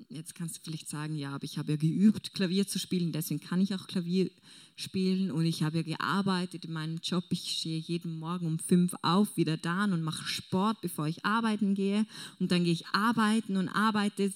Jetzt 0.08 0.34
kannst 0.34 0.56
du 0.56 0.60
vielleicht 0.62 0.88
sagen, 0.88 1.16
ja, 1.16 1.34
aber 1.34 1.44
ich 1.44 1.58
habe 1.58 1.72
ja 1.72 1.76
geübt, 1.76 2.32
Klavier 2.32 2.66
zu 2.66 2.78
spielen, 2.78 3.12
deswegen 3.12 3.40
kann 3.40 3.60
ich 3.60 3.74
auch 3.74 3.86
Klavier 3.86 4.30
spielen 4.74 5.30
und 5.30 5.44
ich 5.44 5.62
habe 5.62 5.78
ja 5.78 5.82
gearbeitet 5.82 6.64
in 6.64 6.72
meinem 6.72 6.98
Job. 7.02 7.24
Ich 7.30 7.58
stehe 7.58 7.78
jeden 7.78 8.18
Morgen 8.18 8.46
um 8.46 8.58
fünf 8.58 8.94
auf, 9.02 9.36
wieder 9.36 9.58
da 9.58 9.84
und 9.84 10.02
mache 10.02 10.26
Sport, 10.26 10.80
bevor 10.80 11.06
ich 11.06 11.26
arbeiten 11.26 11.74
gehe 11.74 12.06
und 12.40 12.50
dann 12.50 12.64
gehe 12.64 12.72
ich 12.72 12.86
arbeiten 12.88 13.58
und 13.58 13.68
arbeite 13.68 14.32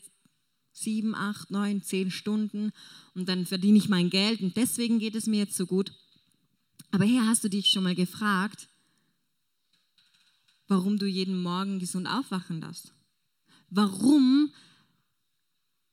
sieben, 0.72 1.14
acht, 1.14 1.50
neun, 1.50 1.82
zehn 1.82 2.10
Stunden 2.10 2.72
und 3.14 3.28
dann 3.28 3.46
verdiene 3.46 3.78
ich 3.78 3.88
mein 3.88 4.10
Geld 4.10 4.42
und 4.42 4.56
deswegen 4.56 4.98
geht 4.98 5.14
es 5.14 5.26
mir 5.26 5.38
jetzt 5.38 5.56
so 5.56 5.66
gut. 5.66 5.92
Aber 6.90 7.04
hier 7.04 7.26
hast 7.26 7.44
du 7.44 7.48
dich 7.48 7.68
schon 7.68 7.84
mal 7.84 7.94
gefragt, 7.94 8.69
warum 10.70 10.98
du 10.98 11.06
jeden 11.06 11.42
Morgen 11.42 11.80
gesund 11.80 12.06
aufwachen 12.06 12.60
darfst? 12.60 12.92
Warum 13.68 14.50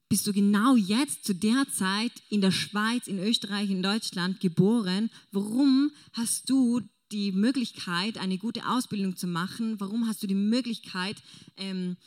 bist 0.10 0.26
du 0.26 0.32
genau 0.32 0.76
jetzt 0.76 1.26
zu 1.26 1.36
der 1.36 1.68
Zeit 1.70 2.14
in 2.30 2.42
der 2.42 2.52
Schweiz, 2.52 3.08
in 3.08 3.20
Österreich, 3.20 3.70
in 3.70 3.84
Deutschland 3.84 4.40
geboren? 4.40 5.10
Warum 5.32 5.92
hast 6.14 6.50
du 6.50 6.82
die 7.12 7.32
Möglichkeit, 7.32 8.18
eine 8.18 8.38
gute 8.38 8.68
Ausbildung 8.68 9.18
zu 9.18 9.28
machen? 9.28 9.80
Warum 9.80 10.08
hast 10.08 10.24
du 10.24 10.28
die 10.28 10.36
Möglichkeit, 10.36 11.18
ähm, 11.58 11.98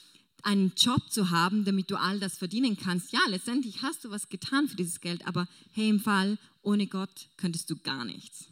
einen 0.42 0.72
Job 0.76 1.10
zu 1.10 1.30
haben, 1.30 1.64
damit 1.64 1.90
du 1.90 1.96
all 1.96 2.20
das 2.20 2.38
verdienen 2.38 2.76
kannst? 2.76 3.12
Ja, 3.12 3.20
letztendlich 3.28 3.82
hast 3.82 4.04
du 4.04 4.10
was 4.10 4.28
getan 4.28 4.68
für 4.68 4.76
dieses 4.76 5.00
Geld, 5.00 5.26
aber 5.26 5.48
hey, 5.72 5.88
im 5.88 6.00
Fall 6.00 6.38
ohne 6.62 6.86
Gott 6.86 7.28
könntest 7.36 7.68
du 7.68 7.76
gar 7.76 8.04
nichts. 8.04 8.46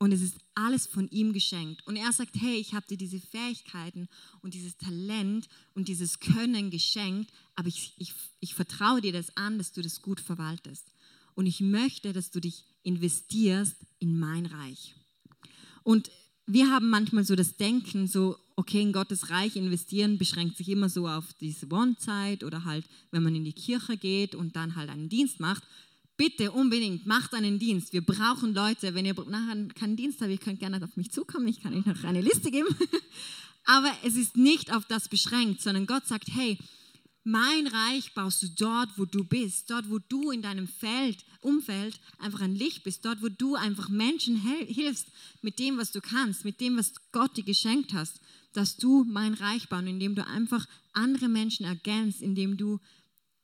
Und 0.00 0.12
es 0.12 0.22
ist 0.22 0.38
alles 0.54 0.86
von 0.86 1.10
ihm 1.10 1.34
geschenkt. 1.34 1.86
Und 1.86 1.94
er 1.94 2.10
sagt, 2.10 2.34
hey, 2.40 2.56
ich 2.56 2.72
habe 2.72 2.86
dir 2.86 2.96
diese 2.96 3.20
Fähigkeiten 3.20 4.08
und 4.40 4.54
dieses 4.54 4.78
Talent 4.78 5.46
und 5.74 5.88
dieses 5.88 6.20
Können 6.20 6.70
geschenkt, 6.70 7.30
aber 7.54 7.68
ich, 7.68 7.92
ich, 7.98 8.14
ich 8.40 8.54
vertraue 8.54 9.02
dir 9.02 9.12
das 9.12 9.36
an, 9.36 9.58
dass 9.58 9.72
du 9.72 9.82
das 9.82 10.00
gut 10.00 10.18
verwaltest. 10.18 10.86
Und 11.34 11.44
ich 11.44 11.60
möchte, 11.60 12.14
dass 12.14 12.30
du 12.30 12.40
dich 12.40 12.64
investierst 12.82 13.76
in 13.98 14.18
mein 14.18 14.46
Reich. 14.46 14.94
Und 15.82 16.10
wir 16.46 16.70
haben 16.70 16.88
manchmal 16.88 17.24
so 17.24 17.36
das 17.36 17.58
Denken, 17.58 18.08
so, 18.08 18.38
okay, 18.56 18.80
in 18.80 18.94
Gottes 18.94 19.28
Reich 19.28 19.54
investieren 19.54 20.16
beschränkt 20.16 20.56
sich 20.56 20.70
immer 20.70 20.88
so 20.88 21.08
auf 21.08 21.34
diese 21.34 21.70
One-Zeit 21.70 22.42
oder 22.42 22.64
halt, 22.64 22.86
wenn 23.10 23.22
man 23.22 23.34
in 23.34 23.44
die 23.44 23.52
Kirche 23.52 23.98
geht 23.98 24.34
und 24.34 24.56
dann 24.56 24.76
halt 24.76 24.88
einen 24.88 25.10
Dienst 25.10 25.40
macht 25.40 25.62
bitte 26.20 26.52
unbedingt, 26.52 27.06
macht 27.06 27.32
einen 27.32 27.58
Dienst. 27.58 27.94
Wir 27.94 28.04
brauchen 28.04 28.52
Leute. 28.52 28.94
Wenn 28.94 29.06
ihr 29.06 29.14
nachher 29.14 29.68
keinen 29.68 29.96
Dienst 29.96 30.20
habt, 30.20 30.30
ihr 30.30 30.36
könnt 30.36 30.60
gerne 30.60 30.84
auf 30.84 30.94
mich 30.94 31.10
zukommen. 31.10 31.48
Ich 31.48 31.62
kann 31.62 31.72
euch 31.72 31.86
noch 31.86 32.04
eine 32.04 32.20
Liste 32.20 32.50
geben. 32.50 32.68
Aber 33.64 33.90
es 34.04 34.16
ist 34.16 34.36
nicht 34.36 34.70
auf 34.70 34.84
das 34.84 35.08
beschränkt, 35.08 35.62
sondern 35.62 35.86
Gott 35.86 36.06
sagt, 36.06 36.28
hey, 36.34 36.58
mein 37.24 37.66
Reich 37.66 38.12
baust 38.12 38.42
du 38.42 38.48
dort, 38.48 38.90
wo 38.98 39.06
du 39.06 39.24
bist, 39.24 39.70
dort, 39.70 39.88
wo 39.88 39.98
du 39.98 40.30
in 40.30 40.42
deinem 40.42 40.68
Feld, 40.68 41.24
Umfeld 41.40 41.98
einfach 42.18 42.42
ein 42.42 42.54
Licht 42.54 42.84
bist, 42.84 43.02
dort, 43.06 43.22
wo 43.22 43.30
du 43.30 43.54
einfach 43.54 43.88
Menschen 43.88 44.36
hilfst 44.36 45.06
mit 45.40 45.58
dem, 45.58 45.78
was 45.78 45.90
du 45.90 46.02
kannst, 46.02 46.44
mit 46.44 46.60
dem, 46.60 46.76
was 46.76 46.92
Gott 47.12 47.34
dir 47.38 47.44
geschenkt 47.44 47.94
hast, 47.94 48.20
dass 48.52 48.76
du 48.76 49.04
mein 49.04 49.32
Reich 49.32 49.70
bauen, 49.70 49.86
indem 49.86 50.14
du 50.14 50.26
einfach 50.26 50.66
andere 50.92 51.30
Menschen 51.30 51.64
ergänzt, 51.64 52.20
indem 52.20 52.58
du 52.58 52.78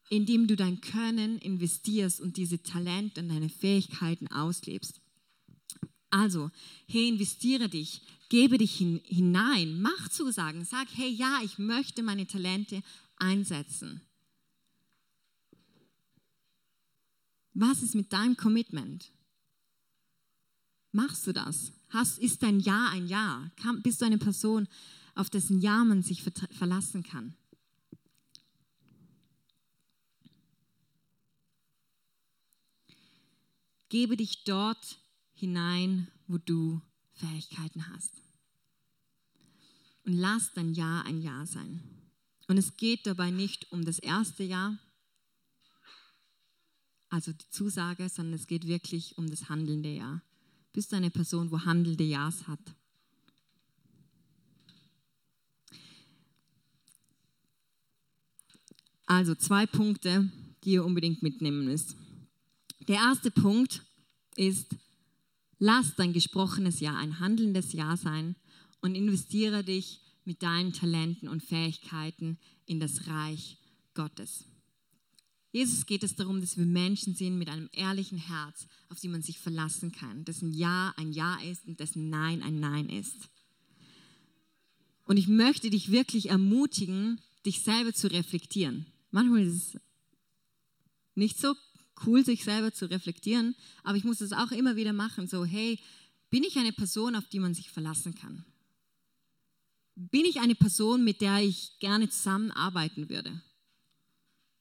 indem 0.09 0.47
du 0.47 0.57
dein 0.57 0.81
Können 0.81 1.39
investierst 1.39 2.21
und 2.21 2.37
diese 2.37 2.63
Talente 2.63 3.21
und 3.21 3.29
deine 3.29 3.49
Fähigkeiten 3.49 4.29
auslebst. 4.29 5.01
Also, 6.11 6.51
hey, 6.87 7.09
investiere 7.09 7.69
dich, 7.69 8.01
gebe 8.29 8.59
dich 8.59 8.77
hin, 8.77 9.01
hinein, 9.05 9.81
mach 9.81 10.09
Zusagen, 10.09 10.65
sag, 10.65 10.89
hey, 10.95 11.11
ja, 11.11 11.41
ich 11.45 11.59
möchte 11.59 12.03
meine 12.03 12.27
Talente 12.27 12.83
einsetzen. 13.17 14.01
Was 17.55 17.83
ist 17.83 17.95
mit 17.95 18.13
deinem 18.13 18.37
Commitment? 18.37 19.11
Machst 20.93 21.27
du 21.27 21.33
das? 21.33 21.73
Hast, 21.89 22.19
ist 22.19 22.43
dein 22.43 22.61
Ja 22.61 22.89
ein 22.91 23.07
Ja? 23.07 23.51
bist 23.83 24.01
du 24.01 24.05
eine 24.05 24.19
Person, 24.19 24.69
auf 25.15 25.31
dessen 25.31 25.61
Ja 25.61 25.85
man 25.85 26.03
sich 26.03 26.23
verlassen 26.23 27.03
kann? 27.03 27.35
Gebe 33.89 34.17
dich 34.17 34.45
dort 34.45 34.99
hinein, 35.35 36.09
wo 36.27 36.39
du 36.39 36.81
Fähigkeiten 37.13 37.89
hast. 37.93 38.13
Und 40.05 40.15
lass 40.15 40.53
dein 40.53 40.75
Ja 40.75 41.03
ein 41.03 41.21
Ja 41.21 41.47
sein. 41.47 41.83
Und 42.49 42.59
es 42.59 42.77
geht 42.77 43.07
dabei 43.07 43.31
nicht 43.31 43.71
um 43.73 43.85
das 43.85 43.99
erste 43.99 44.45
Ja, 44.45 44.79
also 47.09 47.33
die 47.33 47.49
Zusage, 47.51 48.09
sondern 48.09 48.35
es 48.35 48.47
geht 48.47 48.67
wirklich 48.67 49.17
um 49.17 49.31
das 49.31 49.49
handelnde 49.49 49.95
Ja. 49.95 50.23
Bist 50.73 50.93
du 50.93 50.97
eine 50.97 51.11
Person, 51.11 51.51
wo 51.51 51.65
handelnde 51.65 52.05
Ja's 52.05 52.47
hat? 52.47 52.61
Also 59.07 59.35
zwei 59.35 59.67
Punkte, 59.67 60.31
die 60.65 60.73
ihr 60.73 60.85
unbedingt 60.85 61.23
mitnehmen 61.23 61.65
müsst. 61.65 61.97
Der 62.89 62.97
erste 62.97 63.31
Punkt 63.31 63.83
ist, 64.37 64.77
lass 65.59 65.97
dein 65.97 66.13
gesprochenes 66.13 66.81
Ja 66.81 66.97
ein 66.97 67.19
handelndes 67.19 67.73
Ja 67.73 67.97
sein 67.97 68.37
und 68.81 68.95
investiere 68.95 69.65
dich 69.65 70.01
mit 70.25 70.43
deinen 70.43 70.73
Talenten 70.73 71.29
und 71.29 71.43
Fähigkeiten 71.43 72.39
in 72.67 72.79
das 72.79 73.07
Reich 73.07 73.59
Gottes. 73.95 74.45
Jesus 75.53 75.87
geht 75.87 76.03
es 76.03 76.15
darum, 76.15 76.41
dass 76.41 76.59
wir 76.59 76.67
Menschen 76.67 77.15
sind 77.15 77.39
mit 77.39 77.49
einem 77.49 77.69
ehrlichen 77.73 78.19
Herz, 78.19 78.67
auf 78.91 79.01
die 79.01 79.09
man 79.09 79.23
sich 79.23 79.39
verlassen 79.39 79.91
kann, 79.91 80.25
dessen 80.25 80.53
Ja 80.53 80.93
ein 80.97 81.13
Ja 81.13 81.37
ist 81.41 81.67
und 81.67 81.81
dessen 81.81 82.11
Nein 82.11 82.43
ein 82.43 82.61
Nein 82.61 82.89
ist. 82.89 83.31
Und 85.07 85.17
ich 85.17 85.29
möchte 85.29 85.71
dich 85.71 85.91
wirklich 85.91 86.29
ermutigen, 86.29 87.21
dich 87.47 87.63
selber 87.63 87.95
zu 87.95 88.11
reflektieren. 88.11 88.87
Manchmal 89.11 89.47
ist 89.47 89.75
es 89.75 89.81
nicht 91.15 91.39
so 91.39 91.55
cool, 92.05 92.25
sich 92.25 92.45
selber 92.45 92.73
zu 92.73 92.91
reflektieren, 92.91 93.55
aber 93.85 93.97
ich 93.97 94.05
muss 94.05 94.19
das 94.19 94.33
auch 94.33 94.51
immer 94.51 94.77
wieder 94.77 94.93
machen. 94.93 95.29
So, 95.29 95.45
hey, 95.45 95.79
bin 96.31 96.43
ich 96.43 96.57
eine 96.59 96.73
Person, 96.73 97.15
auf 97.17 97.29
die 97.29 97.39
man 97.39 97.55
sich 97.55 97.71
verlassen 97.71 98.15
kann? 98.15 98.45
Bin 99.95 100.25
ich 100.27 100.41
eine 100.41 100.55
Person, 100.55 101.05
mit 101.05 101.21
der 101.21 101.41
ich 101.43 101.79
gerne 101.79 102.09
zusammenarbeiten 102.09 103.09
würde? 103.09 103.41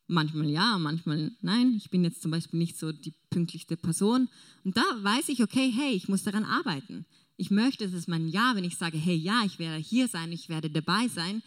Manchmal 0.08 0.50
ja, 0.50 0.78
manchmal 0.78 1.32
nein. 1.42 1.74
Ich 1.76 1.90
bin 1.90 2.04
jetzt 2.04 2.22
zum 2.22 2.32
Beispiel 2.32 2.60
nicht 2.60 2.78
so 2.78 2.92
die 2.92 3.14
pünktlichste 3.32 3.76
Person. 3.76 4.30
Und 4.64 4.78
da 4.78 4.84
weiß 5.02 5.30
ich, 5.30 5.42
okay, 5.42 5.72
hey, 5.76 5.94
ich 5.94 6.08
muss 6.08 6.24
daran 6.24 6.44
arbeiten. 6.44 7.06
Ich 7.38 7.50
möchte, 7.50 7.90
dass 7.90 8.08
mein 8.08 8.30
Ja, 8.30 8.56
wenn 8.56 8.64
ich 8.64 8.78
sage, 8.78 8.98
hey, 8.98 9.16
ja, 9.16 9.44
ich 9.46 9.60
werde 9.60 9.84
hier 9.84 10.08
sein, 10.08 10.32
ich 10.32 10.48
werde 10.48 10.70
dabei 10.70 11.08
sein, 11.08 11.42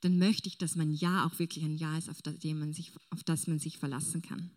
dann 0.00 0.18
möchte 0.18 0.48
ich, 0.48 0.58
dass 0.58 0.76
mein 0.76 0.92
Ja 0.94 1.26
auch 1.26 1.38
wirklich 1.38 1.64
ein 1.64 1.76
Ja 1.76 1.98
ist, 1.98 2.08
auf 2.08 2.22
das 2.22 2.36
man 2.44 2.72
sich, 2.72 2.92
auf 3.10 3.24
das 3.24 3.46
man 3.46 3.58
sich 3.58 3.78
verlassen 3.78 4.22
kann. 4.22 4.50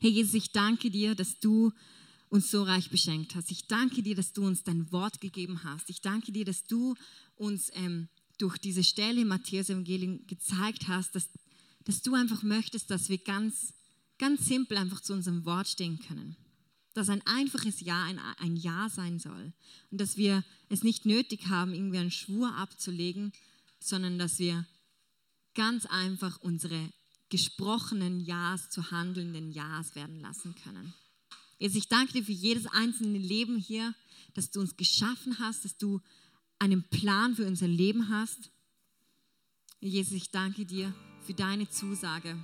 Herr 0.00 0.10
Jesus, 0.10 0.34
ich 0.34 0.52
danke 0.52 0.90
dir, 0.90 1.14
dass 1.14 1.40
du 1.40 1.72
uns 2.28 2.50
so 2.50 2.62
reich 2.62 2.90
beschenkt 2.90 3.34
hast. 3.34 3.50
Ich 3.50 3.66
danke 3.66 4.02
dir, 4.02 4.14
dass 4.14 4.32
du 4.32 4.46
uns 4.46 4.62
dein 4.62 4.90
Wort 4.92 5.20
gegeben 5.20 5.62
hast. 5.64 5.90
Ich 5.90 6.00
danke 6.00 6.32
dir, 6.32 6.44
dass 6.44 6.64
du 6.64 6.94
uns 7.36 7.70
ähm, 7.74 8.08
durch 8.38 8.58
diese 8.58 8.84
Stelle 8.84 9.22
im 9.22 9.28
Matthäus-Evangelium 9.28 10.26
gezeigt 10.26 10.88
hast, 10.88 11.14
dass, 11.14 11.28
dass 11.84 12.02
du 12.02 12.14
einfach 12.14 12.42
möchtest, 12.42 12.90
dass 12.90 13.08
wir 13.08 13.18
ganz, 13.18 13.74
ganz 14.18 14.46
simpel 14.46 14.76
einfach 14.76 15.00
zu 15.00 15.12
unserem 15.12 15.44
Wort 15.44 15.68
stehen 15.68 15.98
können. 16.00 16.36
Dass 16.94 17.08
ein 17.08 17.22
einfaches 17.26 17.80
Ja 17.80 18.04
ein, 18.04 18.18
ein 18.38 18.56
Ja 18.56 18.88
sein 18.88 19.18
soll. 19.18 19.52
Und 19.90 20.00
dass 20.00 20.16
wir 20.16 20.44
es 20.68 20.82
nicht 20.82 21.06
nötig 21.06 21.46
haben, 21.48 21.74
irgendwie 21.74 21.98
einen 21.98 22.10
Schwur 22.10 22.54
abzulegen, 22.56 23.32
sondern 23.78 24.18
dass 24.18 24.38
wir 24.38 24.66
ganz 25.54 25.86
einfach 25.86 26.40
unsere 26.40 26.92
gesprochenen 27.28 28.20
Ja's 28.20 28.70
zu 28.70 28.90
handelnden 28.90 29.50
Ja's 29.50 29.94
werden 29.94 30.20
lassen 30.20 30.54
können. 30.62 30.94
Jesus, 31.58 31.78
ich 31.78 31.88
danke 31.88 32.12
dir 32.12 32.24
für 32.24 32.32
jedes 32.32 32.66
einzelne 32.66 33.18
Leben 33.18 33.56
hier, 33.56 33.94
dass 34.34 34.50
du 34.50 34.60
uns 34.60 34.76
geschaffen 34.76 35.38
hast, 35.38 35.64
dass 35.64 35.78
du 35.78 36.00
einen 36.58 36.82
Plan 36.84 37.34
für 37.34 37.46
unser 37.46 37.68
Leben 37.68 38.08
hast. 38.10 38.50
Jesus, 39.80 40.12
ich 40.12 40.30
danke 40.30 40.66
dir 40.66 40.94
für 41.24 41.34
deine 41.34 41.68
Zusage, 41.68 42.36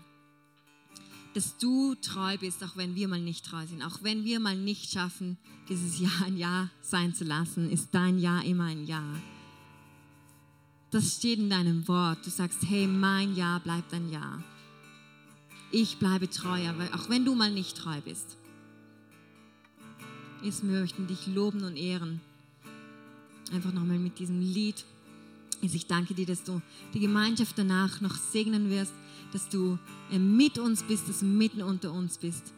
dass 1.35 1.57
du 1.59 1.95
treu 1.97 2.37
bist, 2.39 2.63
auch 2.65 2.77
wenn 2.77 2.95
wir 2.95 3.09
mal 3.09 3.21
nicht 3.21 3.45
treu 3.45 3.67
sind, 3.67 3.83
auch 3.83 4.03
wenn 4.03 4.25
wir 4.25 4.41
mal 4.41 4.57
nicht 4.57 4.91
schaffen, 4.91 5.39
dieses 5.69 5.99
Jahr 5.99 6.23
ein 6.25 6.37
Jahr 6.37 6.71
sein 6.83 7.15
zu 7.15 7.25
lassen, 7.25 7.71
ist 7.71 7.91
dein 7.93 8.19
Jahr 8.19 8.45
immer 8.45 8.65
ein 8.65 8.87
Jahr. 8.87 9.21
Das 10.91 11.17
steht 11.17 11.39
in 11.39 11.49
deinem 11.49 11.89
Wort. 11.89 12.27
Du 12.27 12.31
sagst, 12.31 12.59
hey, 12.65 12.87
mein 12.87 13.35
Jahr 13.35 13.61
bleibt 13.61 13.95
ein 13.95 14.11
Jahr 14.11 14.45
ich 15.73 15.99
bleibe 15.99 16.29
treu, 16.31 16.61
auch 16.95 17.09
wenn 17.09 17.25
du 17.25 17.35
mal 17.35 17.51
nicht 17.51 17.77
treu 17.77 18.01
bist. 18.05 18.37
Wir 20.43 20.53
möchten 20.63 21.07
dich 21.07 21.27
loben 21.27 21.65
und 21.65 21.77
ehren. 21.77 22.21
Einfach 23.53 23.73
nochmal 23.73 23.99
mit 23.99 24.19
diesem 24.19 24.41
Lied. 24.41 24.85
Ich 25.61 25.87
danke 25.87 26.15
dir, 26.15 26.27
dass 26.27 26.43
du 26.43 26.61
die 26.93 27.01
Gemeinschaft 27.01 27.57
danach 27.57 28.01
noch 28.01 28.17
segnen 28.17 28.69
wirst, 28.69 28.93
dass 29.33 29.49
du 29.49 29.79
äh, 30.11 30.19
mit 30.19 30.59
uns 30.59 30.83
bist, 30.83 31.09
dass 31.09 31.21
du 31.21 31.27
mitten 31.27 31.63
unter 31.63 31.93
uns 31.93 32.19
bist. 32.19 32.53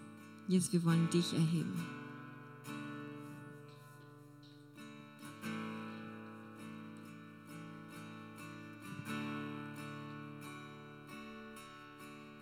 Jesus, 0.49 0.73
wir 0.73 0.85
wollen 0.85 1.09
dich 1.11 1.33
erheben. 1.33 1.94